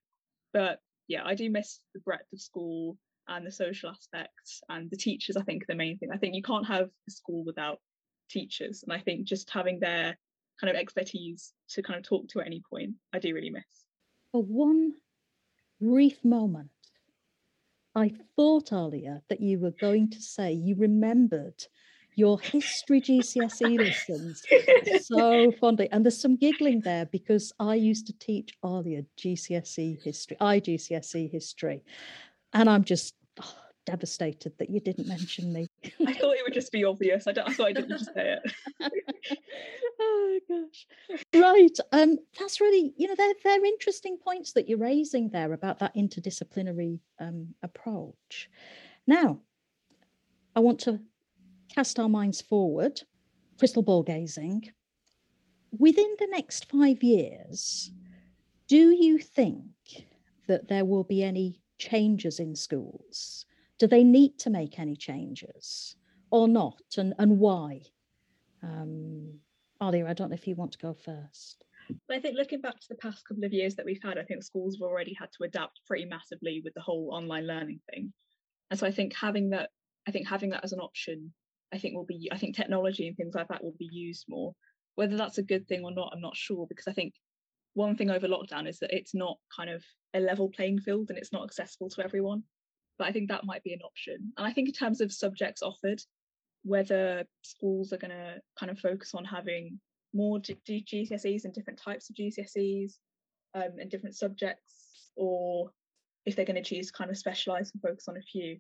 But 0.52 0.78
yeah 1.08 1.22
i 1.24 1.34
do 1.34 1.50
miss 1.50 1.80
the 1.94 2.00
breadth 2.00 2.32
of 2.32 2.40
school 2.40 2.96
and 3.28 3.46
the 3.46 3.52
social 3.52 3.90
aspects 3.90 4.60
and 4.68 4.88
the 4.90 4.96
teachers 4.96 5.36
i 5.36 5.42
think 5.42 5.62
are 5.62 5.66
the 5.68 5.74
main 5.74 5.98
thing. 5.98 6.10
I 6.12 6.18
think 6.18 6.34
you 6.34 6.42
can't 6.42 6.66
have 6.66 6.88
a 7.08 7.10
school 7.10 7.44
without 7.44 7.80
teachers 8.28 8.82
and 8.82 8.92
i 8.92 9.00
think 9.00 9.24
just 9.24 9.50
having 9.50 9.78
their 9.78 10.16
kind 10.60 10.70
of 10.70 10.76
expertise 10.76 11.52
to 11.70 11.82
kind 11.82 11.98
of 11.98 12.04
talk 12.04 12.28
to 12.28 12.40
at 12.40 12.46
any 12.46 12.62
point, 12.68 12.94
I 13.12 13.18
do 13.18 13.34
really 13.34 13.50
miss. 13.50 13.64
For 14.32 14.42
one 14.42 14.94
brief 15.80 16.24
moment, 16.24 16.70
I 17.96 18.12
thought 18.36 18.74
earlier 18.74 19.22
that 19.30 19.40
you 19.40 19.58
were 19.58 19.72
going 19.80 20.10
to 20.10 20.20
say 20.20 20.52
you 20.52 20.76
remembered 20.76 21.64
your 22.14 22.38
history 22.40 23.00
GCSE 23.00 23.78
lessons 23.78 24.42
so 25.06 25.50
fondly. 25.52 25.88
And 25.90 26.04
there's 26.04 26.20
some 26.20 26.36
giggling 26.36 26.80
there 26.80 27.06
because 27.06 27.54
I 27.58 27.74
used 27.74 28.06
to 28.08 28.18
teach 28.18 28.52
Aliyah 28.62 29.06
GCSE 29.18 30.02
history, 30.02 30.36
I 30.40 30.60
GCSE 30.60 31.30
history. 31.30 31.82
And 32.52 32.68
I'm 32.68 32.84
just 32.84 33.14
oh, 33.40 33.54
devastated 33.86 34.52
that 34.58 34.68
you 34.68 34.80
didn't 34.80 35.08
mention 35.08 35.52
me. 35.52 35.66
I 36.06 36.12
thought 36.12 36.36
it 36.36 36.44
would 36.44 36.54
just 36.54 36.72
be 36.72 36.84
obvious. 36.84 37.26
I, 37.26 37.32
don't, 37.32 37.48
I 37.48 37.52
thought 37.54 37.68
I 37.68 37.72
didn't 37.72 37.90
just 37.90 38.12
say 38.12 38.36
it. 38.44 38.52
oh 40.16 40.40
gosh. 40.48 40.86
Right. 41.34 41.78
Um, 41.92 42.18
that's 42.38 42.60
really, 42.60 42.92
you 42.96 43.08
know, 43.08 43.14
they're 43.16 43.34
they're 43.44 43.64
interesting 43.64 44.18
points 44.18 44.52
that 44.52 44.68
you're 44.68 44.78
raising 44.78 45.30
there 45.30 45.52
about 45.52 45.78
that 45.80 45.94
interdisciplinary 45.94 47.00
um, 47.20 47.54
approach. 47.62 48.48
Now, 49.06 49.40
I 50.54 50.60
want 50.60 50.80
to 50.80 51.00
cast 51.74 51.98
our 51.98 52.08
minds 52.08 52.40
forward, 52.40 53.02
crystal 53.58 53.82
ball 53.82 54.02
gazing. 54.02 54.70
Within 55.78 56.16
the 56.18 56.28
next 56.30 56.70
five 56.70 57.02
years, 57.02 57.90
do 58.68 58.90
you 58.90 59.18
think 59.18 59.64
that 60.48 60.68
there 60.68 60.84
will 60.84 61.04
be 61.04 61.22
any 61.22 61.60
changes 61.78 62.40
in 62.40 62.54
schools? 62.56 63.44
Do 63.78 63.86
they 63.86 64.04
need 64.04 64.38
to 64.38 64.50
make 64.50 64.78
any 64.78 64.96
changes 64.96 65.96
or 66.30 66.48
not? 66.48 66.80
And, 66.96 67.14
and 67.18 67.38
why? 67.38 67.82
Um, 68.62 69.40
Aliyah, 69.80 70.08
I 70.08 70.14
don't 70.14 70.30
know 70.30 70.34
if 70.34 70.46
you 70.46 70.54
want 70.54 70.72
to 70.72 70.78
go 70.78 70.94
first. 70.94 71.64
I 72.10 72.18
think 72.18 72.36
looking 72.36 72.60
back 72.60 72.80
to 72.80 72.88
the 72.88 72.96
past 72.96 73.24
couple 73.26 73.44
of 73.44 73.52
years 73.52 73.76
that 73.76 73.86
we've 73.86 74.02
had, 74.02 74.18
I 74.18 74.24
think 74.24 74.42
schools 74.42 74.76
have 74.76 74.82
already 74.82 75.14
had 75.18 75.28
to 75.32 75.44
adapt 75.44 75.80
pretty 75.86 76.04
massively 76.04 76.60
with 76.64 76.74
the 76.74 76.80
whole 76.80 77.10
online 77.12 77.46
learning 77.46 77.80
thing. 77.90 78.12
And 78.70 78.80
so 78.80 78.86
I 78.86 78.90
think 78.90 79.14
having 79.14 79.50
that, 79.50 79.70
I 80.08 80.10
think 80.10 80.26
having 80.26 80.50
that 80.50 80.64
as 80.64 80.72
an 80.72 80.80
option, 80.80 81.32
I 81.72 81.78
think 81.78 81.94
will 81.94 82.06
be, 82.06 82.28
I 82.32 82.38
think 82.38 82.56
technology 82.56 83.06
and 83.06 83.16
things 83.16 83.34
like 83.34 83.48
that 83.48 83.62
will 83.62 83.74
be 83.78 83.88
used 83.92 84.24
more. 84.28 84.52
Whether 84.96 85.16
that's 85.16 85.38
a 85.38 85.42
good 85.42 85.68
thing 85.68 85.84
or 85.84 85.92
not, 85.92 86.10
I'm 86.12 86.20
not 86.20 86.36
sure 86.36 86.66
because 86.68 86.88
I 86.88 86.92
think 86.92 87.14
one 87.74 87.96
thing 87.96 88.10
over 88.10 88.26
lockdown 88.26 88.66
is 88.66 88.78
that 88.78 88.96
it's 88.96 89.14
not 89.14 89.36
kind 89.54 89.70
of 89.70 89.84
a 90.14 90.20
level 90.20 90.48
playing 90.48 90.80
field 90.80 91.10
and 91.10 91.18
it's 91.18 91.32
not 91.32 91.44
accessible 91.44 91.90
to 91.90 92.02
everyone 92.02 92.42
but 92.98 93.06
I 93.06 93.12
think 93.12 93.28
that 93.28 93.44
might 93.44 93.62
be 93.62 93.72
an 93.72 93.82
option. 93.82 94.32
And 94.36 94.46
I 94.46 94.52
think 94.52 94.68
in 94.68 94.74
terms 94.74 95.00
of 95.00 95.12
subjects 95.12 95.62
offered, 95.62 96.00
whether 96.66 97.24
schools 97.42 97.92
are 97.92 97.98
going 97.98 98.10
to 98.10 98.40
kind 98.58 98.70
of 98.70 98.78
focus 98.78 99.12
on 99.14 99.24
having 99.24 99.78
more 100.12 100.40
G- 100.40 100.58
GCSEs 100.68 101.44
and 101.44 101.54
different 101.54 101.80
types 101.80 102.10
of 102.10 102.16
GCSEs 102.16 102.94
um, 103.54 103.78
and 103.80 103.90
different 103.90 104.16
subjects, 104.16 105.10
or 105.16 105.70
if 106.24 106.34
they're 106.34 106.44
going 106.44 106.62
to 106.62 106.68
choose 106.68 106.90
kind 106.90 107.10
of 107.10 107.16
specialise 107.16 107.70
and 107.72 107.82
focus 107.82 108.08
on 108.08 108.16
a 108.16 108.22
few. 108.22 108.58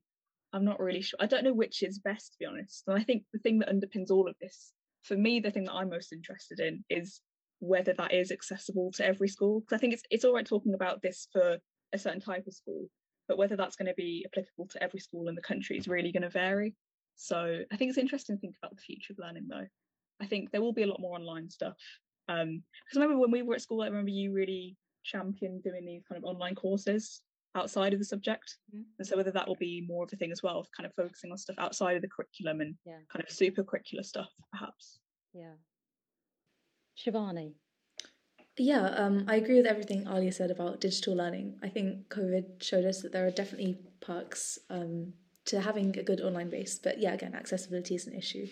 I'm 0.52 0.64
not 0.64 0.78
really 0.78 1.02
sure. 1.02 1.18
I 1.20 1.26
don't 1.26 1.42
know 1.42 1.52
which 1.52 1.82
is 1.82 1.98
best, 1.98 2.32
to 2.32 2.38
be 2.38 2.46
honest. 2.46 2.84
And 2.86 2.96
I 2.96 3.02
think 3.02 3.24
the 3.32 3.40
thing 3.40 3.58
that 3.58 3.68
underpins 3.68 4.10
all 4.10 4.28
of 4.28 4.36
this, 4.40 4.72
for 5.02 5.16
me, 5.16 5.40
the 5.40 5.50
thing 5.50 5.64
that 5.64 5.74
I'm 5.74 5.90
most 5.90 6.12
interested 6.12 6.60
in 6.60 6.84
is 6.88 7.20
whether 7.58 7.92
that 7.94 8.14
is 8.14 8.30
accessible 8.30 8.92
to 8.92 9.04
every 9.04 9.28
school. 9.28 9.60
Because 9.60 9.76
I 9.76 9.80
think 9.80 9.94
it's 9.94 10.02
it's 10.10 10.24
all 10.24 10.34
right 10.34 10.46
talking 10.46 10.74
about 10.74 11.02
this 11.02 11.26
for 11.32 11.58
a 11.92 11.98
certain 11.98 12.20
type 12.20 12.46
of 12.46 12.54
school, 12.54 12.86
but 13.26 13.36
whether 13.36 13.56
that's 13.56 13.76
going 13.76 13.88
to 13.88 13.94
be 13.94 14.24
applicable 14.30 14.68
to 14.68 14.82
every 14.82 15.00
school 15.00 15.28
in 15.28 15.34
the 15.34 15.42
country 15.42 15.76
is 15.76 15.88
really 15.88 16.12
going 16.12 16.22
to 16.22 16.30
vary. 16.30 16.74
So 17.16 17.60
I 17.72 17.76
think 17.76 17.88
it's 17.88 17.98
interesting 17.98 18.36
to 18.36 18.40
think 18.40 18.56
about 18.62 18.74
the 18.74 18.82
future 18.82 19.12
of 19.12 19.18
learning 19.18 19.46
though. 19.48 19.66
I 20.20 20.26
think 20.26 20.50
there 20.50 20.62
will 20.62 20.72
be 20.72 20.82
a 20.82 20.86
lot 20.86 21.00
more 21.00 21.16
online 21.16 21.50
stuff. 21.50 21.76
Um, 22.28 22.62
because 22.84 22.96
I 22.96 23.00
remember 23.00 23.20
when 23.20 23.30
we 23.30 23.42
were 23.42 23.54
at 23.54 23.62
school, 23.62 23.82
I 23.82 23.86
remember 23.86 24.10
you 24.10 24.32
really 24.32 24.76
championed 25.04 25.62
doing 25.62 25.84
these 25.84 26.02
kind 26.08 26.18
of 26.18 26.24
online 26.24 26.54
courses 26.54 27.22
outside 27.54 27.92
of 27.92 27.98
the 27.98 28.04
subject. 28.04 28.56
Mm-hmm. 28.74 28.82
And 28.98 29.06
so 29.06 29.16
whether 29.16 29.30
that 29.30 29.46
will 29.46 29.56
be 29.56 29.84
more 29.86 30.04
of 30.04 30.10
a 30.12 30.16
thing 30.16 30.32
as 30.32 30.42
well, 30.42 30.58
of 30.58 30.68
kind 30.76 30.86
of 30.86 30.94
focusing 30.94 31.30
on 31.30 31.38
stuff 31.38 31.56
outside 31.58 31.96
of 31.96 32.02
the 32.02 32.08
curriculum 32.08 32.60
and 32.60 32.74
yeah. 32.84 32.98
kind 33.12 33.24
of 33.24 33.30
super 33.30 33.62
curricular 33.62 34.04
stuff, 34.04 34.28
perhaps. 34.52 34.98
Yeah. 35.32 35.54
Shivanii, 36.98 37.52
yeah, 38.58 38.86
um, 38.96 39.26
I 39.28 39.36
agree 39.36 39.56
with 39.56 39.66
everything 39.66 40.04
Aliyah 40.04 40.32
said 40.32 40.50
about 40.50 40.80
digital 40.80 41.14
learning. 41.14 41.58
I 41.62 41.68
think 41.68 42.08
COVID 42.08 42.62
showed 42.62 42.86
us 42.86 43.02
that 43.02 43.12
there 43.12 43.26
are 43.26 43.30
definitely 43.30 43.78
perks 44.00 44.58
um, 44.70 45.12
to 45.46 45.60
having 45.60 45.96
a 45.98 46.02
good 46.02 46.20
online 46.20 46.50
base, 46.50 46.78
but 46.78 46.98
yeah, 46.98 47.14
again, 47.14 47.34
accessibility 47.34 47.94
is 47.94 48.06
an 48.06 48.14
issue. 48.14 48.48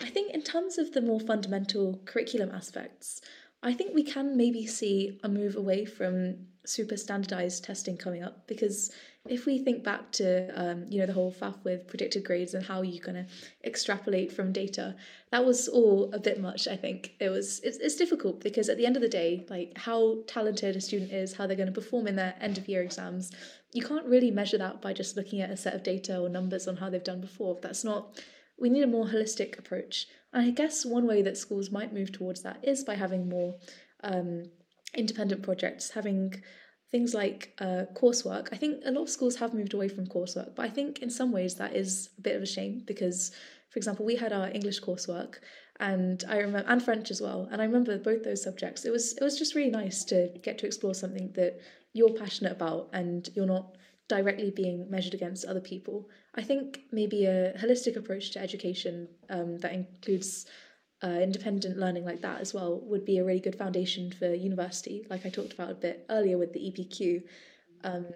I 0.00 0.08
think 0.08 0.32
in 0.32 0.42
terms 0.42 0.78
of 0.78 0.92
the 0.92 1.02
more 1.02 1.20
fundamental 1.20 2.00
curriculum 2.04 2.50
aspects, 2.50 3.20
I 3.62 3.74
think 3.74 3.94
we 3.94 4.02
can 4.02 4.36
maybe 4.36 4.66
see 4.66 5.18
a 5.22 5.28
move 5.28 5.56
away 5.56 5.84
from 5.84 6.46
super 6.64 6.96
standardized 6.96 7.64
testing 7.64 7.96
coming 7.96 8.22
up 8.22 8.46
because 8.46 8.90
if 9.28 9.44
we 9.44 9.58
think 9.58 9.82
back 9.82 10.10
to 10.12 10.48
um, 10.60 10.84
you 10.88 10.98
know 10.98 11.06
the 11.06 11.12
whole 11.12 11.32
faff 11.32 11.62
with 11.64 11.86
predicted 11.88 12.24
grades 12.24 12.54
and 12.54 12.64
how 12.64 12.82
you're 12.82 13.04
going 13.04 13.14
to 13.14 13.26
extrapolate 13.64 14.32
from 14.32 14.52
data 14.52 14.94
that 15.30 15.44
was 15.44 15.68
all 15.68 16.10
a 16.12 16.18
bit 16.18 16.40
much 16.40 16.68
i 16.68 16.76
think 16.76 17.14
it 17.18 17.28
was 17.28 17.60
it's, 17.60 17.78
it's 17.78 17.96
difficult 17.96 18.40
because 18.40 18.68
at 18.68 18.76
the 18.76 18.86
end 18.86 18.96
of 18.96 19.02
the 19.02 19.08
day 19.08 19.44
like 19.50 19.76
how 19.76 20.18
talented 20.26 20.76
a 20.76 20.80
student 20.80 21.12
is 21.12 21.34
how 21.34 21.46
they're 21.46 21.56
going 21.56 21.66
to 21.66 21.80
perform 21.80 22.06
in 22.06 22.16
their 22.16 22.34
end 22.40 22.56
of 22.56 22.68
year 22.68 22.82
exams 22.82 23.30
you 23.72 23.82
can't 23.82 24.06
really 24.06 24.30
measure 24.30 24.58
that 24.58 24.82
by 24.82 24.92
just 24.92 25.16
looking 25.16 25.40
at 25.40 25.50
a 25.50 25.56
set 25.56 25.74
of 25.74 25.82
data 25.82 26.18
or 26.18 26.28
numbers 26.28 26.66
on 26.66 26.76
how 26.76 26.90
they've 26.90 27.04
done 27.04 27.20
before 27.20 27.58
that's 27.62 27.84
not 27.84 28.18
we 28.60 28.68
need 28.68 28.84
a 28.84 28.86
more 28.86 29.06
holistic 29.06 29.58
approach. 29.58 30.06
And 30.32 30.46
I 30.46 30.50
guess 30.50 30.84
one 30.84 31.06
way 31.06 31.22
that 31.22 31.38
schools 31.38 31.70
might 31.70 31.94
move 31.94 32.12
towards 32.12 32.42
that 32.42 32.60
is 32.62 32.84
by 32.84 32.94
having 32.94 33.28
more 33.28 33.56
um, 34.04 34.44
independent 34.94 35.42
projects, 35.42 35.90
having 35.90 36.42
things 36.90 37.14
like 37.14 37.54
uh, 37.58 37.84
coursework. 37.94 38.48
I 38.52 38.56
think 38.56 38.82
a 38.84 38.90
lot 38.90 39.02
of 39.02 39.10
schools 39.10 39.36
have 39.36 39.54
moved 39.54 39.74
away 39.74 39.88
from 39.88 40.06
coursework, 40.06 40.54
but 40.54 40.66
I 40.66 40.68
think 40.68 41.00
in 41.00 41.10
some 41.10 41.32
ways 41.32 41.54
that 41.56 41.74
is 41.74 42.10
a 42.18 42.20
bit 42.20 42.36
of 42.36 42.42
a 42.42 42.46
shame 42.46 42.82
because, 42.86 43.32
for 43.70 43.78
example, 43.78 44.04
we 44.04 44.16
had 44.16 44.32
our 44.32 44.50
English 44.50 44.80
coursework 44.80 45.36
and 45.78 46.22
I 46.28 46.36
remember 46.38 46.68
and 46.68 46.82
French 46.82 47.10
as 47.10 47.22
well. 47.22 47.48
And 47.50 47.62
I 47.62 47.64
remember 47.64 47.96
both 47.98 48.22
those 48.22 48.42
subjects. 48.42 48.84
It 48.84 48.90
was 48.90 49.14
it 49.14 49.24
was 49.24 49.38
just 49.38 49.54
really 49.54 49.70
nice 49.70 50.04
to 50.06 50.28
get 50.42 50.58
to 50.58 50.66
explore 50.66 50.94
something 50.94 51.32
that 51.34 51.58
you're 51.92 52.14
passionate 52.14 52.52
about 52.52 52.88
and 52.92 53.28
you're 53.34 53.46
not 53.46 53.76
directly 54.08 54.50
being 54.50 54.90
measured 54.90 55.14
against 55.14 55.44
other 55.44 55.60
people. 55.60 56.08
I 56.34 56.42
think 56.42 56.80
maybe 56.92 57.26
a 57.26 57.52
holistic 57.54 57.96
approach 57.96 58.30
to 58.32 58.40
education 58.40 59.08
um, 59.28 59.58
that 59.58 59.72
includes 59.72 60.46
uh, 61.02 61.08
independent 61.08 61.78
learning 61.78 62.04
like 62.04 62.20
that 62.20 62.40
as 62.40 62.52
well 62.52 62.80
would 62.82 63.04
be 63.04 63.18
a 63.18 63.24
really 63.24 63.40
good 63.40 63.56
foundation 63.56 64.10
for 64.10 64.34
university, 64.34 65.06
like 65.08 65.24
I 65.24 65.30
talked 65.30 65.52
about 65.54 65.70
a 65.70 65.74
bit 65.74 66.04
earlier 66.10 66.36
with 66.36 66.52
the 66.52 66.60
EPQ. 66.60 67.22
Um, 67.84 68.06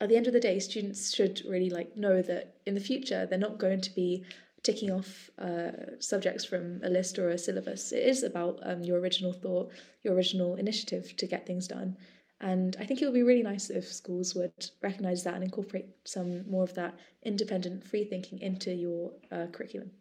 at 0.00 0.08
the 0.08 0.16
end 0.16 0.26
of 0.26 0.32
the 0.32 0.40
day, 0.40 0.58
students 0.58 1.14
should 1.14 1.42
really 1.48 1.70
like 1.70 1.96
know 1.96 2.22
that 2.22 2.56
in 2.66 2.74
the 2.74 2.80
future 2.80 3.26
they're 3.26 3.38
not 3.38 3.58
going 3.58 3.80
to 3.80 3.94
be 3.94 4.24
ticking 4.62 4.90
off 4.90 5.30
uh, 5.38 5.98
subjects 5.98 6.44
from 6.44 6.80
a 6.84 6.88
list 6.88 7.18
or 7.18 7.30
a 7.30 7.38
syllabus. 7.38 7.92
It 7.92 8.04
is 8.04 8.22
about 8.22 8.60
um, 8.62 8.82
your 8.82 8.98
original 9.00 9.32
thought, 9.32 9.72
your 10.04 10.14
original 10.14 10.56
initiative 10.56 11.16
to 11.16 11.26
get 11.26 11.46
things 11.46 11.66
done. 11.66 11.96
And 12.42 12.76
I 12.80 12.84
think 12.84 13.00
it 13.00 13.04
would 13.04 13.14
be 13.14 13.22
really 13.22 13.44
nice 13.44 13.70
if 13.70 13.90
schools 13.90 14.34
would 14.34 14.52
recognise 14.82 15.22
that 15.22 15.34
and 15.34 15.44
incorporate 15.44 15.86
some 16.04 16.48
more 16.50 16.64
of 16.64 16.74
that 16.74 16.94
independent 17.22 17.86
free 17.86 18.04
thinking 18.04 18.40
into 18.40 18.74
your 18.74 19.12
uh, 19.30 19.46
curriculum. 19.52 19.92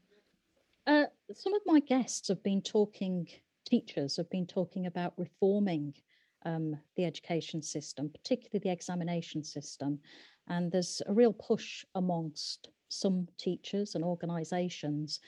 Uh, 0.88 1.06
some 1.32 1.54
of 1.54 1.62
my 1.68 1.80
guests 1.80 2.28
have 2.30 2.42
been 2.42 2.62
talking, 2.62 3.28
teachers 3.66 4.18
have 4.18 4.30
been 4.32 4.48
talking 4.48 4.88
about 4.88 5.14
reforming 5.18 5.94
um, 6.44 6.76
the 6.96 7.06
education 7.06 7.62
system, 7.62 8.10
particularly 8.10 8.60
the 8.64 8.72
examination 8.72 9.44
system. 9.44 10.00
And 10.48 10.72
there's 10.72 11.04
a 11.06 11.14
real 11.14 11.34
push 11.34 11.86
amongst 11.94 12.70
some 12.90 13.28
teachers 13.38 13.94
and 13.94 14.04
organisations, 14.04 15.20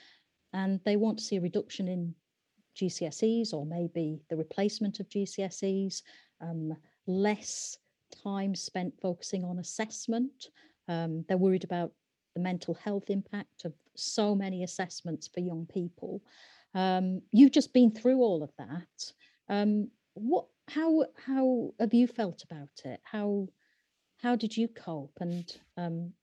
and 0.51 0.79
they 0.83 0.95
want 0.95 1.19
to 1.19 1.23
see 1.23 1.35
a 1.35 1.41
reduction 1.41 1.87
in 1.87 2.15
GCSEs 2.75 3.53
or 3.53 3.67
maybe 3.67 4.23
the 4.31 4.35
replacement 4.35 4.99
of 4.99 5.07
GCSEs, 5.09 6.01
um, 6.41 6.75
less 7.07 7.77
time 8.23 8.55
spent 8.55 8.93
focusing 9.01 9.43
on 9.43 9.59
assessment. 9.59 10.47
Um, 10.87 11.25
they're 11.27 11.37
worried 11.37 11.63
about 11.63 11.91
the 12.35 12.41
mental 12.41 12.73
health 12.73 13.09
impact 13.09 13.65
of 13.65 13.73
so 13.95 14.35
many 14.35 14.63
assessments 14.63 15.27
for 15.27 15.39
young 15.39 15.65
people. 15.65 16.21
Um, 16.73 17.21
you've 17.31 17.51
just 17.51 17.73
been 17.73 17.91
through 17.91 18.17
all 18.17 18.43
of 18.43 18.51
that. 18.57 19.13
Um, 19.49 19.89
what, 20.15 20.45
how, 20.67 21.05
how 21.25 21.73
have 21.79 21.93
you 21.93 22.07
felt 22.07 22.43
about 22.43 22.69
it? 22.85 22.99
How, 23.03 23.47
how 24.17 24.35
did 24.35 24.55
you 24.55 24.67
cope? 24.67 25.17
And 25.19 25.51
um, 25.77 26.13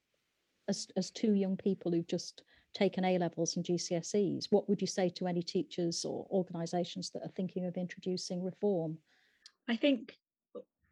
as 0.71 0.89
as 0.97 1.11
two 1.11 1.35
young 1.35 1.57
people 1.57 1.93
who've 1.93 2.07
just 2.07 2.43
taken 2.73 3.05
A 3.05 3.19
levels 3.19 3.57
and 3.57 3.65
GCSEs, 3.65 4.47
what 4.51 4.69
would 4.69 4.81
you 4.81 4.87
say 4.87 5.11
to 5.11 5.27
any 5.27 5.43
teachers 5.43 6.05
or 6.05 6.27
organisations 6.31 7.11
that 7.11 7.23
are 7.23 7.33
thinking 7.37 7.67
of 7.67 7.77
introducing 7.77 8.43
reform? 8.43 8.97
I 9.69 9.77
think, 9.77 10.17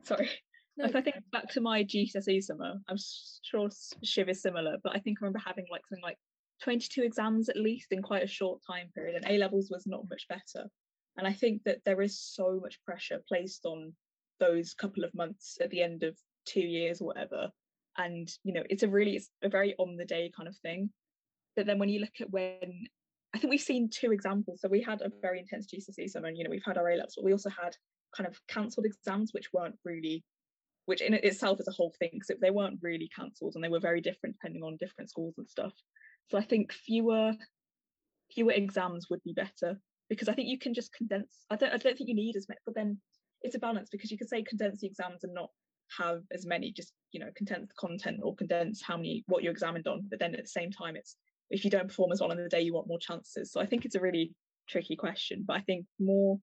sorry, 0.04 0.30
no. 0.76 0.86
If 0.86 0.96
I 0.96 1.00
think 1.00 1.16
back 1.32 1.48
to 1.50 1.60
my 1.60 1.84
GCSE 1.84 2.42
summer, 2.42 2.74
I'm 2.88 2.96
sure 3.42 3.68
Shiv 4.02 4.28
is 4.28 4.42
similar, 4.42 4.76
but 4.82 4.94
I 4.94 4.98
think 4.98 5.18
I 5.18 5.24
remember 5.24 5.42
having 5.44 5.66
like 5.70 5.82
something 5.88 6.02
like 6.02 6.18
22 6.62 7.02
exams 7.02 7.48
at 7.48 7.56
least 7.56 7.88
in 7.90 8.02
quite 8.02 8.22
a 8.22 8.28
short 8.28 8.60
time 8.68 8.88
period, 8.94 9.16
and 9.16 9.30
A 9.30 9.38
levels 9.38 9.70
was 9.70 9.86
not 9.86 10.08
much 10.08 10.26
better. 10.28 10.68
And 11.16 11.26
I 11.26 11.32
think 11.32 11.62
that 11.64 11.78
there 11.84 12.00
is 12.00 12.20
so 12.20 12.60
much 12.62 12.78
pressure 12.84 13.20
placed 13.28 13.64
on 13.64 13.92
those 14.38 14.74
couple 14.74 15.04
of 15.04 15.14
months 15.14 15.58
at 15.60 15.70
the 15.70 15.82
end 15.82 16.04
of 16.04 16.16
two 16.46 16.60
years 16.60 17.00
or 17.00 17.06
whatever. 17.06 17.48
And 17.96 18.28
you 18.44 18.52
know, 18.52 18.62
it's 18.70 18.84
a 18.84 18.88
really 18.88 19.16
it's 19.16 19.30
a 19.42 19.48
very 19.48 19.74
on 19.78 19.96
the 19.96 20.04
day 20.04 20.30
kind 20.36 20.48
of 20.48 20.56
thing. 20.58 20.90
But 21.56 21.66
then 21.66 21.78
when 21.78 21.88
you 21.88 22.00
look 22.00 22.20
at 22.20 22.30
when 22.30 22.86
I 23.34 23.38
think 23.38 23.50
we've 23.50 23.60
seen 23.60 23.90
two 23.90 24.12
examples. 24.12 24.60
So 24.60 24.68
we 24.68 24.82
had 24.82 25.02
a 25.02 25.10
very 25.20 25.38
intense 25.40 25.66
GCSE 25.66 26.08
summer, 26.08 26.28
and 26.28 26.36
you 26.36 26.44
know, 26.44 26.50
we've 26.50 26.62
had 26.64 26.78
our 26.78 26.88
A 26.88 26.96
levels, 26.96 27.14
but 27.16 27.24
we 27.24 27.32
also 27.32 27.50
had 27.50 27.76
kind 28.16 28.26
of 28.26 28.38
cancelled 28.48 28.86
exams 28.86 29.32
which 29.32 29.52
weren't 29.52 29.76
really 29.84 30.24
which 30.86 31.02
in 31.02 31.12
itself 31.12 31.60
is 31.60 31.68
a 31.68 31.72
whole 31.72 31.92
thing 31.98 32.10
because 32.14 32.34
they 32.40 32.50
weren't 32.50 32.78
really 32.80 33.10
cancelled 33.14 33.52
and 33.54 33.62
they 33.62 33.68
were 33.68 33.78
very 33.78 34.00
different 34.00 34.34
depending 34.36 34.62
on 34.62 34.78
different 34.80 35.10
schools 35.10 35.34
and 35.36 35.46
stuff. 35.46 35.74
So 36.28 36.38
I 36.38 36.42
think 36.42 36.72
fewer 36.72 37.34
fewer 38.32 38.52
exams 38.52 39.08
would 39.10 39.22
be 39.22 39.34
better 39.34 39.78
because 40.08 40.28
I 40.28 40.32
think 40.32 40.48
you 40.48 40.58
can 40.58 40.72
just 40.72 40.94
condense. 40.94 41.44
I 41.50 41.56
don't 41.56 41.72
I 41.72 41.76
don't 41.76 41.96
think 41.96 42.08
you 42.08 42.14
need 42.14 42.36
as 42.36 42.48
many, 42.48 42.58
but 42.64 42.74
then 42.74 42.98
it's 43.42 43.54
a 43.54 43.58
balance 43.58 43.90
because 43.90 44.10
you 44.10 44.16
could 44.16 44.30
say 44.30 44.42
condense 44.42 44.80
the 44.80 44.86
exams 44.86 45.24
and 45.24 45.34
not 45.34 45.50
have 45.98 46.22
as 46.32 46.46
many, 46.46 46.72
just 46.72 46.94
you 47.12 47.20
know, 47.20 47.30
condense 47.36 47.68
the 47.68 47.74
content 47.78 48.20
or 48.22 48.34
condense 48.34 48.82
how 48.82 48.96
many 48.96 49.24
what 49.26 49.42
you 49.42 49.50
examined 49.50 49.86
on. 49.86 50.06
But 50.08 50.20
then 50.20 50.34
at 50.34 50.44
the 50.44 50.48
same 50.48 50.70
time, 50.70 50.96
it's 50.96 51.16
if 51.50 51.64
you 51.64 51.70
don't 51.70 51.88
perform 51.88 52.12
as 52.12 52.20
well 52.20 52.30
on 52.30 52.36
the 52.38 52.48
day, 52.48 52.62
you 52.62 52.74
want 52.74 52.88
more 52.88 52.98
chances. 52.98 53.52
So 53.52 53.60
I 53.60 53.66
think 53.66 53.84
it's 53.84 53.94
a 53.94 54.00
really 54.00 54.32
tricky 54.68 54.96
question, 54.96 55.44
but 55.46 55.56
I 55.56 55.60
think 55.60 55.86
more 55.98 56.38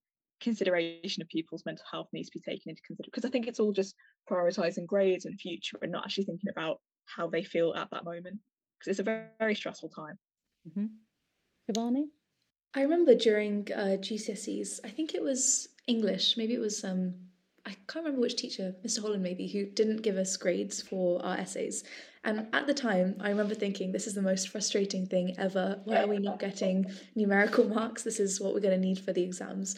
consideration 0.45 1.21
of 1.21 1.27
people's 1.27 1.65
mental 1.65 1.85
health 1.91 2.07
needs 2.13 2.29
to 2.29 2.37
be 2.37 2.41
taken 2.41 2.69
into 2.69 2.81
consideration 2.83 3.11
because 3.11 3.25
I 3.25 3.31
think 3.31 3.47
it's 3.47 3.59
all 3.59 3.73
just 3.73 3.95
prioritizing 4.29 4.85
grades 4.85 5.25
and 5.25 5.39
future 5.39 5.77
and 5.81 5.91
not 5.91 6.05
actually 6.05 6.25
thinking 6.25 6.49
about 6.49 6.79
how 7.05 7.27
they 7.27 7.43
feel 7.43 7.73
at 7.75 7.89
that 7.91 8.05
moment 8.05 8.39
because 8.77 8.91
it's 8.91 8.99
a 8.99 9.03
very, 9.03 9.25
very 9.39 9.55
stressful 9.55 9.89
time. 9.89 10.17
mm-hmm. 10.69 10.85
Shivanii? 11.69 12.05
I 12.75 12.81
remember 12.81 13.15
during 13.15 13.67
uh, 13.73 13.97
GCSEs, 14.05 14.79
I 14.83 14.89
think 14.89 15.15
it 15.15 15.23
was 15.23 15.67
English, 15.87 16.37
maybe 16.37 16.53
it 16.53 16.59
was 16.59 16.83
um, 16.83 17.15
I 17.65 17.71
can't 17.87 18.05
remember 18.05 18.21
which 18.21 18.35
teacher, 18.35 18.75
Mr. 18.85 19.01
Holland 19.01 19.23
maybe, 19.23 19.47
who 19.47 19.65
didn't 19.65 20.03
give 20.03 20.17
us 20.17 20.37
grades 20.37 20.81
for 20.81 21.23
our 21.25 21.35
essays. 21.35 21.83
And 22.23 22.47
at 22.53 22.67
the 22.67 22.73
time, 22.73 23.15
I 23.19 23.29
remember 23.29 23.55
thinking, 23.55 23.91
this 23.91 24.07
is 24.07 24.13
the 24.13 24.21
most 24.21 24.49
frustrating 24.49 25.05
thing 25.07 25.35
ever. 25.37 25.79
Why 25.85 26.01
are 26.01 26.07
we 26.07 26.17
not 26.17 26.39
getting 26.39 26.85
numerical 27.15 27.65
marks? 27.65 28.03
This 28.03 28.19
is 28.19 28.39
what 28.39 28.53
we're 28.53 28.61
going 28.61 28.79
to 28.79 28.87
need 28.87 28.99
for 28.99 29.13
the 29.13 29.23
exams. 29.23 29.75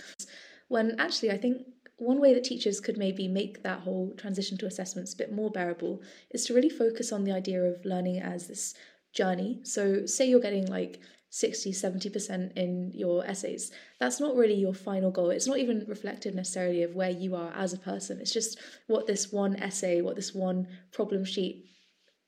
When 0.67 0.99
actually, 0.99 1.31
I 1.31 1.37
think 1.37 1.65
one 1.97 2.19
way 2.19 2.33
that 2.33 2.43
teachers 2.43 2.79
could 2.79 2.97
maybe 2.97 3.27
make 3.27 3.63
that 3.63 3.79
whole 3.81 4.13
transition 4.17 4.57
to 4.59 4.67
assessments 4.67 5.13
a 5.13 5.17
bit 5.17 5.31
more 5.33 5.49
bearable 5.49 6.01
is 6.31 6.45
to 6.45 6.53
really 6.53 6.69
focus 6.69 7.11
on 7.11 7.23
the 7.23 7.31
idea 7.31 7.63
of 7.63 7.83
learning 7.85 8.21
as 8.21 8.47
this 8.47 8.75
journey. 9.13 9.59
So, 9.63 10.05
say 10.05 10.27
you're 10.27 10.39
getting 10.39 10.67
like 10.67 10.99
60 11.29 11.73
70% 11.73 12.53
in 12.55 12.91
your 12.93 13.25
essays 13.25 13.71
that's 13.99 14.19
not 14.19 14.35
really 14.35 14.53
your 14.53 14.73
final 14.73 15.11
goal. 15.11 15.29
It's 15.29 15.47
not 15.47 15.57
even 15.57 15.85
reflective 15.87 16.33
necessarily 16.33 16.83
of 16.83 16.95
where 16.95 17.09
you 17.09 17.35
are 17.35 17.51
as 17.53 17.73
a 17.73 17.77
person. 17.77 18.21
It's 18.21 18.31
just 18.31 18.57
what 18.87 19.07
this 19.07 19.31
one 19.31 19.57
essay 19.57 20.01
what 20.01 20.15
this 20.15 20.33
one 20.33 20.67
problem 20.93 21.25
sheet 21.25 21.65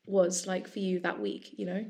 was 0.06 0.46
like 0.46 0.68
for 0.68 0.80
you 0.80 1.00
that 1.00 1.20
week 1.20 1.54
you 1.56 1.66
know? 1.66 1.86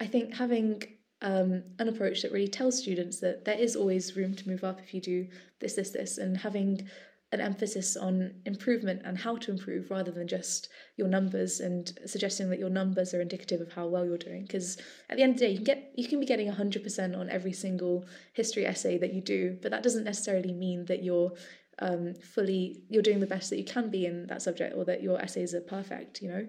I 0.00 0.06
think 0.06 0.34
having 0.34 0.82
um, 1.22 1.62
an 1.78 1.88
approach 1.88 2.22
that 2.22 2.32
really 2.32 2.48
tells 2.48 2.78
students 2.78 3.20
that 3.20 3.44
there 3.44 3.58
is 3.58 3.76
always 3.76 4.16
room 4.16 4.34
to 4.34 4.48
move 4.48 4.64
up 4.64 4.80
if 4.80 4.92
you 4.92 5.00
do 5.00 5.28
this 5.60 5.74
this 5.74 5.90
this 5.90 6.18
and 6.18 6.36
having 6.36 6.88
an 7.32 7.40
emphasis 7.40 7.96
on 7.96 8.34
improvement 8.44 9.00
and 9.04 9.16
how 9.16 9.36
to 9.36 9.50
improve 9.50 9.90
rather 9.90 10.10
than 10.10 10.28
just 10.28 10.68
your 10.98 11.08
numbers 11.08 11.60
and 11.60 11.98
suggesting 12.04 12.50
that 12.50 12.58
your 12.58 12.68
numbers 12.68 13.14
are 13.14 13.22
indicative 13.22 13.60
of 13.62 13.72
how 13.72 13.86
well 13.86 14.04
you're 14.04 14.18
doing. 14.18 14.42
Because 14.42 14.76
at 15.08 15.16
the 15.16 15.22
end 15.22 15.34
of 15.34 15.38
the 15.38 15.46
day 15.46 15.52
you 15.52 15.56
can 15.56 15.64
get 15.64 15.92
you 15.96 16.06
can 16.06 16.20
be 16.20 16.26
getting 16.26 16.52
100% 16.52 17.18
on 17.18 17.30
every 17.30 17.52
single 17.52 18.04
history 18.34 18.66
essay 18.66 18.98
that 18.98 19.14
you 19.14 19.22
do 19.22 19.58
but 19.62 19.70
that 19.70 19.82
doesn't 19.82 20.04
necessarily 20.04 20.52
mean 20.52 20.84
that 20.86 21.02
you're 21.02 21.32
um, 21.78 22.14
fully 22.14 22.82
you're 22.90 23.02
doing 23.02 23.20
the 23.20 23.26
best 23.26 23.48
that 23.48 23.58
you 23.58 23.64
can 23.64 23.90
be 23.90 24.04
in 24.04 24.26
that 24.26 24.42
subject 24.42 24.76
or 24.76 24.84
that 24.84 25.02
your 25.02 25.18
essays 25.20 25.54
are 25.54 25.62
perfect 25.62 26.20
you 26.20 26.28
know? 26.28 26.46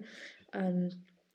Um, 0.52 0.90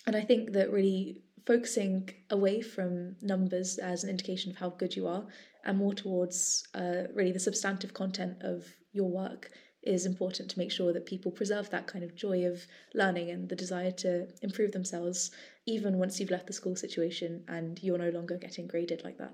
and 0.06 0.16
i 0.16 0.22
think 0.22 0.54
that 0.54 0.72
really 0.72 1.24
focusing 1.46 2.10
away 2.30 2.62
from 2.62 3.16
numbers 3.22 3.78
as 3.78 4.04
an 4.04 4.10
indication 4.10 4.52
of 4.52 4.58
how 4.58 4.70
good 4.70 4.96
you 4.96 5.08
are 5.08 5.26
and 5.66 5.78
more 5.78 5.94
towards 5.94 6.68
uh, 6.74 7.04
really 7.14 7.32
the 7.32 7.40
substantive 7.40 7.94
content 7.94 8.38
of 8.42 8.66
your 8.92 9.10
work 9.10 9.52
is 9.84 10.06
important 10.06 10.50
to 10.50 10.60
make 10.60 10.72
sure 10.72 10.92
that 10.92 11.06
people 11.06 11.32
preserve 11.32 11.70
that 11.70 11.88
kind 11.88 12.04
of 12.04 12.16
joy 12.16 12.46
of 12.46 12.66
learning 12.94 13.30
and 13.30 13.48
the 13.48 13.56
desire 13.56 13.92
to 13.92 14.28
improve 14.42 14.72
themselves, 14.72 15.32
even 15.66 15.98
once 15.98 16.20
you've 16.20 16.32
left 16.32 16.48
the 16.48 16.54
school 16.54 16.76
situation 16.76 17.44
and 17.48 17.82
you're 17.82 17.98
no 17.98 18.10
longer 18.10 18.38
getting 18.38 18.68
graded 18.68 19.02
like 19.04 19.18
that. 19.18 19.34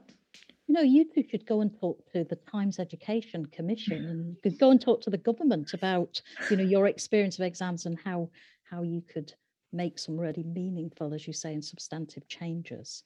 You 0.67 0.73
know, 0.73 0.81
you 0.81 1.05
two 1.05 1.23
should 1.29 1.45
go 1.45 1.61
and 1.61 1.71
talk 1.79 2.11
to 2.11 2.23
the 2.23 2.37
Times 2.51 2.79
Education 2.79 3.45
Commission 3.47 4.35
and 4.43 4.59
go 4.59 4.71
and 4.71 4.81
talk 4.81 5.01
to 5.01 5.09
the 5.09 5.17
government 5.17 5.73
about, 5.73 6.21
you 6.49 6.57
know, 6.57 6.63
your 6.63 6.87
experience 6.87 7.39
of 7.39 7.45
exams 7.45 7.85
and 7.85 7.97
how 8.03 8.29
how 8.69 8.81
you 8.81 9.03
could 9.11 9.31
make 9.75 9.99
some 9.99 10.17
really 10.17 10.43
meaningful, 10.43 11.13
as 11.13 11.27
you 11.27 11.33
say, 11.33 11.53
and 11.53 11.63
substantive 11.63 12.27
changes. 12.27 13.03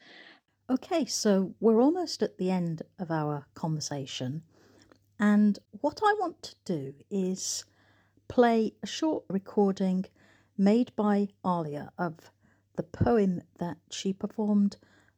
Okay, 0.70 1.06
so 1.06 1.56
we're 1.60 1.82
almost 1.82 2.22
at 2.22 2.38
the 2.38 2.52
end 2.52 2.84
of 3.00 3.10
our 3.10 3.48
conversation. 3.56 4.44
And 5.20 5.58
what 5.82 6.00
I 6.04 6.14
want 6.20 6.44
to 6.44 6.56
do 6.66 6.94
is 7.10 7.66
play 8.28 8.74
a 8.84 8.88
short 8.88 9.24
recording 9.30 10.06
made 10.58 10.96
by 10.96 11.30
Aliyah 11.44 11.90
of 11.98 12.32
the 12.76 12.84
poem 12.84 13.42
that 13.58 13.78
she 13.92 14.14
performed 14.14 14.78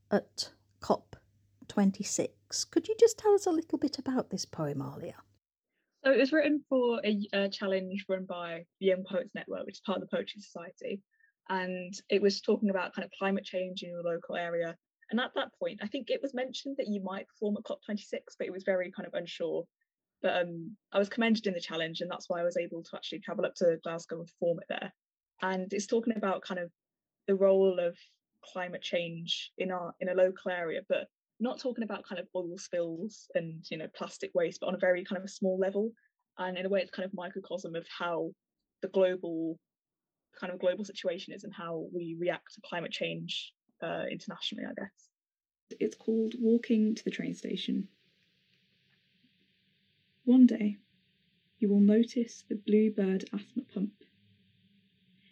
at 0.10 0.52
COP26. 0.82 2.72
Could 2.72 2.88
you 2.88 2.96
just 3.00 3.18
tell 3.18 3.34
us 3.34 3.46
a 3.46 3.52
little 3.52 3.78
bit 3.78 4.00
about 4.00 4.30
this 4.30 4.46
poem, 4.46 4.80
Aliyah? 4.80 5.22
So 6.04 6.12
it 6.12 6.18
was 6.18 6.32
written 6.32 6.64
for 6.68 7.00
a, 7.06 7.20
a, 7.34 7.50
challenge 7.50 8.06
run 8.10 8.26
by 8.26 8.66
the 8.80 8.88
Young 8.88 9.04
Poets 9.04 9.30
Network, 9.36 9.66
which 9.66 9.76
is 9.76 9.82
part 9.82 10.02
of 10.02 10.10
the 10.10 10.16
Poetry 10.16 10.42
Society. 10.42 11.02
And 11.50 11.94
it 12.10 12.22
was 12.22 12.42
talking 12.42 12.70
about 12.70 12.94
kind 12.94 13.06
of 13.06 13.12
climate 13.18 13.44
change 13.44 13.84
in 13.84 13.90
your 13.90 14.04
local 14.04 14.36
area. 14.36 14.76
And 15.10 15.20
at 15.20 15.32
that 15.36 15.50
point, 15.60 15.80
I 15.84 15.88
think 15.88 16.10
it 16.10 16.22
was 16.22 16.34
mentioned 16.34 16.76
that 16.78 16.88
you 16.88 17.02
might 17.04 17.28
perform 17.28 17.58
at 17.58 17.64
COP26, 17.64 18.20
but 18.38 18.48
it 18.48 18.54
was 18.54 18.64
very 18.64 18.92
kind 18.92 19.08
of 19.08 19.14
unsure. 19.14 19.66
But 20.22 20.44
um, 20.44 20.78
I 20.94 21.00
was 21.00 21.10
commended 21.10 21.48
in 21.48 21.54
the 21.54 21.60
challenge, 21.60 22.00
and 22.00 22.10
that's 22.10 22.30
why 22.30 22.40
I 22.40 22.44
was 22.44 22.58
able 22.58 22.84
to 22.84 22.96
actually 22.96 23.20
travel 23.20 23.46
up 23.46 23.56
to 23.56 23.78
Glasgow 23.84 24.20
and 24.20 24.28
perform 24.28 24.60
it 24.60 24.68
there. 24.70 24.94
And 25.42 25.74
it's 25.74 25.88
talking 25.88 26.14
about 26.16 26.44
kind 26.44 26.60
of 26.60 26.72
the 27.28 27.36
role 27.36 27.80
of 27.80 27.98
climate 28.44 28.82
change 28.82 29.52
in 29.58 29.72
our 29.72 29.94
in 30.00 30.10
a 30.10 30.14
local 30.14 30.52
area, 30.52 30.82
but 30.88 31.08
not 31.40 31.60
talking 31.60 31.84
about 31.84 32.06
kind 32.08 32.20
of 32.20 32.28
oil 32.36 32.58
spills 32.58 33.28
and 33.34 33.66
you 33.70 33.78
know 33.78 33.88
plastic 33.96 34.32
waste, 34.34 34.60
but 34.62 34.68
on 34.68 34.76
a 34.76 34.80
very 34.80 35.04
kind 35.04 35.18
of 35.18 35.26
a 35.26 35.30
small 35.30 35.58
level. 35.58 35.92
And 36.38 36.58
in 36.58 36.66
a 36.66 36.70
way, 36.70 36.82
it's 36.82 36.92
kind 36.92 37.06
of 37.06 37.14
microcosm 37.14 37.76
of 37.76 37.86
how 37.98 38.32
the 38.82 38.88
global 38.90 39.60
kind 40.40 40.52
of 40.52 40.60
global 40.60 40.86
situation 40.86 41.34
is 41.34 41.44
and 41.44 41.54
how 41.54 41.88
we 41.94 42.16
react 42.20 42.54
to 42.56 42.62
climate 42.62 42.92
change 42.92 43.54
uh, 43.82 44.04
internationally, 44.10 44.66
I 44.66 44.74
guess. 44.74 45.10
It's 45.80 45.96
called 45.96 46.36
Walking 46.40 46.96
to 46.96 47.04
the 47.04 47.12
Train 47.12 47.34
Station. 47.34 47.88
One 50.26 50.46
day, 50.46 50.78
you 51.60 51.70
will 51.70 51.80
notice 51.80 52.44
the 52.48 52.56
bluebird 52.56 53.26
asthma 53.34 53.64
pump. 53.64 53.94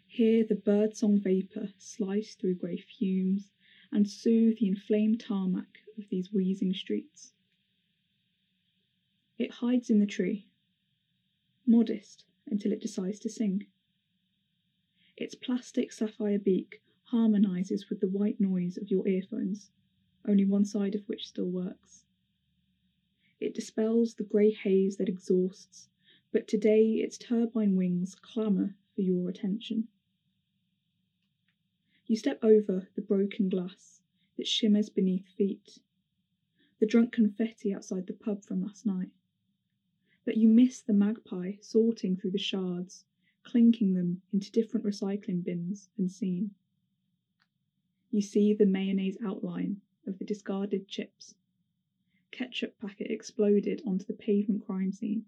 Hear 0.08 0.44
the 0.44 0.56
birdsong 0.56 1.20
vapour 1.20 1.70
slice 1.78 2.36
through 2.36 2.56
grey 2.56 2.78
fumes 2.78 3.52
and 3.92 4.10
soothe 4.10 4.58
the 4.60 4.68
inflamed 4.68 5.20
tarmac 5.20 5.80
of 5.98 6.10
these 6.10 6.32
wheezing 6.32 6.74
streets. 6.74 7.34
It 9.38 9.52
hides 9.52 9.90
in 9.90 10.00
the 10.00 10.06
tree, 10.06 10.48
modest 11.66 12.26
until 12.48 12.72
it 12.72 12.82
decides 12.82 13.20
to 13.20 13.30
sing. 13.30 13.68
Its 15.20 15.36
plastic 15.36 15.92
sapphire 15.92 16.40
beak 16.40 16.82
harmonises 17.04 17.90
with 17.90 18.00
the 18.00 18.08
white 18.08 18.40
noise 18.40 18.78
of 18.78 18.90
your 18.90 19.06
earphones, 19.06 19.70
only 20.26 20.46
one 20.46 20.64
side 20.64 20.96
of 20.96 21.06
which 21.10 21.28
still 21.28 21.50
works. 21.50 22.06
It 23.38 23.54
dispels 23.54 24.16
the 24.16 24.24
grey 24.24 24.52
haze 24.52 24.96
that 24.96 25.10
exhausts, 25.10 25.90
but 26.32 26.48
today 26.48 26.94
its 26.94 27.18
turbine 27.18 27.76
wings 27.76 28.16
clamour 28.16 28.78
for 28.96 29.02
your 29.02 29.28
attention. 29.30 29.90
You 32.08 32.16
step 32.16 32.40
over 32.42 32.88
the 32.96 33.02
broken 33.02 33.50
glass 33.50 34.02
that 34.38 34.48
shimmers 34.48 34.90
beneath 34.90 35.28
feet, 35.28 35.80
the 36.80 36.86
drunk 36.86 37.12
confetti 37.12 37.74
outside 37.74 38.08
the 38.08 38.14
pub 38.14 38.46
from 38.46 38.62
last 38.62 38.86
night. 38.86 39.12
But 40.24 40.38
you 40.38 40.48
miss 40.48 40.80
the 40.80 40.94
magpie 40.94 41.56
sorting 41.60 42.16
through 42.16 42.32
the 42.32 42.38
shards, 42.38 43.04
clinking 43.44 43.94
them 43.94 44.22
into 44.32 44.52
different 44.52 44.86
recycling 44.86 45.44
bins 45.44 45.90
unseen. 45.98 46.52
You 48.12 48.22
see 48.22 48.54
the 48.54 48.66
mayonnaise 48.66 49.18
outline 49.24 49.82
of 50.08 50.18
the 50.18 50.26
discarded 50.26 50.88
chips. 50.88 51.36
Ketchup 52.32 52.80
packet 52.80 53.12
exploded 53.12 53.82
onto 53.86 54.06
the 54.06 54.14
pavement 54.14 54.66
crime 54.66 54.92
scene. 54.92 55.26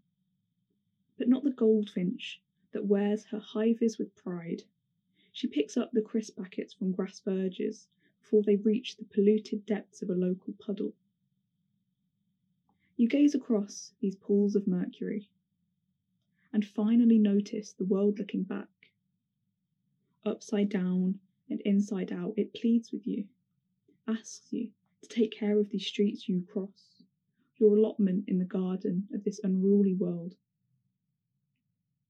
But 1.18 1.30
not 1.30 1.44
the 1.44 1.52
goldfinch 1.52 2.42
that 2.72 2.86
wears 2.86 3.26
her 3.26 3.40
high 3.40 3.74
vis 3.74 3.98
with 3.98 4.16
pride 4.16 4.64
she 5.34 5.48
picks 5.48 5.78
up 5.78 5.92
the 5.94 6.02
crisp 6.02 6.38
packets 6.38 6.74
from 6.74 6.92
grass 6.92 7.22
verges 7.22 7.88
before 8.20 8.44
they 8.44 8.58
reach 8.58 8.98
the 8.98 9.06
polluted 9.06 9.66
depths 9.66 10.02
of 10.02 10.10
a 10.10 10.14
local 10.14 10.54
puddle. 10.60 10.94
You 12.98 13.08
gaze 13.08 13.34
across 13.34 13.94
these 14.02 14.18
pools 14.18 14.56
of 14.56 14.68
mercury 14.68 15.30
and 16.54 16.66
finally 16.66 17.18
notice 17.18 17.74
the 17.74 17.86
world 17.86 18.20
looking 18.20 18.44
back. 18.44 18.68
Upside 20.26 20.70
down 20.70 21.20
and 21.50 21.62
inside 21.62 22.12
out, 22.12 22.34
it 22.38 22.54
pleads 22.54 22.92
with 22.92 23.08
you, 23.08 23.26
asks 24.08 24.52
you 24.52 24.70
to 25.02 25.10
take 25.10 25.32
care 25.32 25.60
of 25.60 25.70
these 25.70 25.88
streets 25.88 26.28
you 26.30 26.46
cross, 26.52 27.04
your 27.58 27.76
allotment 27.76 28.26
in 28.28 28.40
the 28.40 28.46
garden 28.46 29.08
of 29.14 29.24
this 29.24 29.40
unruly 29.44 29.94
world. 29.94 30.36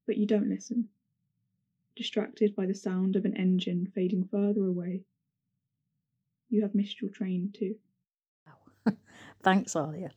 But 0.06 0.17
you 0.17 0.25
don't 0.25 0.49
listen 0.49 0.89
distracted 1.95 2.56
by 2.56 2.65
the 2.65 2.73
sound 2.73 3.15
of 3.15 3.25
an 3.25 3.36
engine 3.38 3.91
fading 3.93 4.27
further 4.32 4.65
away. 4.65 5.04
You 6.49 6.62
have 6.63 6.75
missed 6.75 7.01
your 7.01 7.12
train 7.12 7.54
too. 7.54 7.75
Wow. 8.45 8.93
Thanks, 9.43 9.73
Aliyah. 9.73 10.12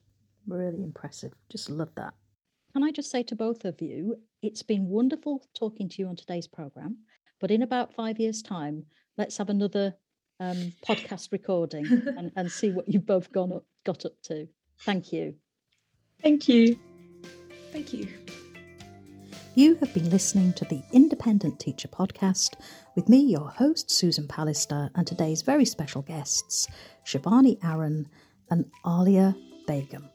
Really 0.47 0.83
impressive. 0.83 1.33
Just 1.49 1.71
love 1.71 1.91
that. 1.97 2.15
Can 2.75 2.83
I 2.83 2.91
just 2.91 3.09
say 3.09 3.23
to 3.25 3.37
both 3.37 3.65
of 3.65 3.81
you, 3.81 4.17
it's 4.43 4.65
been 4.65 4.89
wonderful 4.89 5.47
talking 5.57 5.89
to 5.91 6.03
you 6.03 6.09
on 6.09 6.17
today's 6.17 6.49
program. 6.49 6.97
But 7.41 7.53
in 7.53 7.63
about 7.63 7.95
five 7.95 8.19
years' 8.19 8.43
time, 8.43 8.85
let's 9.17 9.37
have 9.37 9.49
another 9.49 9.95
um, 10.41 10.73
podcast 10.85 11.31
recording 11.31 11.87
and, 12.19 12.33
and 12.35 12.51
see 12.51 12.73
what 12.73 12.89
you've 12.89 13.07
both 13.07 13.31
gone 13.31 13.53
up, 13.53 13.65
got 13.85 14.05
up 14.05 14.21
to. 14.25 14.49
Thank 14.81 15.13
you. 15.13 15.37
Thank 16.21 16.49
you. 16.49 16.77
Thank 17.71 17.93
you. 17.93 18.09
You 19.55 19.77
have 19.77 19.95
been 19.95 20.11
listening 20.11 20.53
to 20.55 20.65
the 20.65 20.83
Independent 20.93 21.61
Teacher 21.61 21.87
Podcast 21.87 22.55
with 22.97 23.09
me, 23.09 23.21
your 23.21 23.51
host, 23.51 23.89
Susan 23.89 24.27
Pallister, 24.27 24.91
and 24.97 25.07
today's 25.07 25.43
very 25.43 25.65
special 25.65 26.03
guests, 26.03 26.67
Shivanii 27.07 27.63
Arun 27.63 28.09
and 28.51 28.69
Aliyah 28.85 29.37
Begum. 29.69 30.11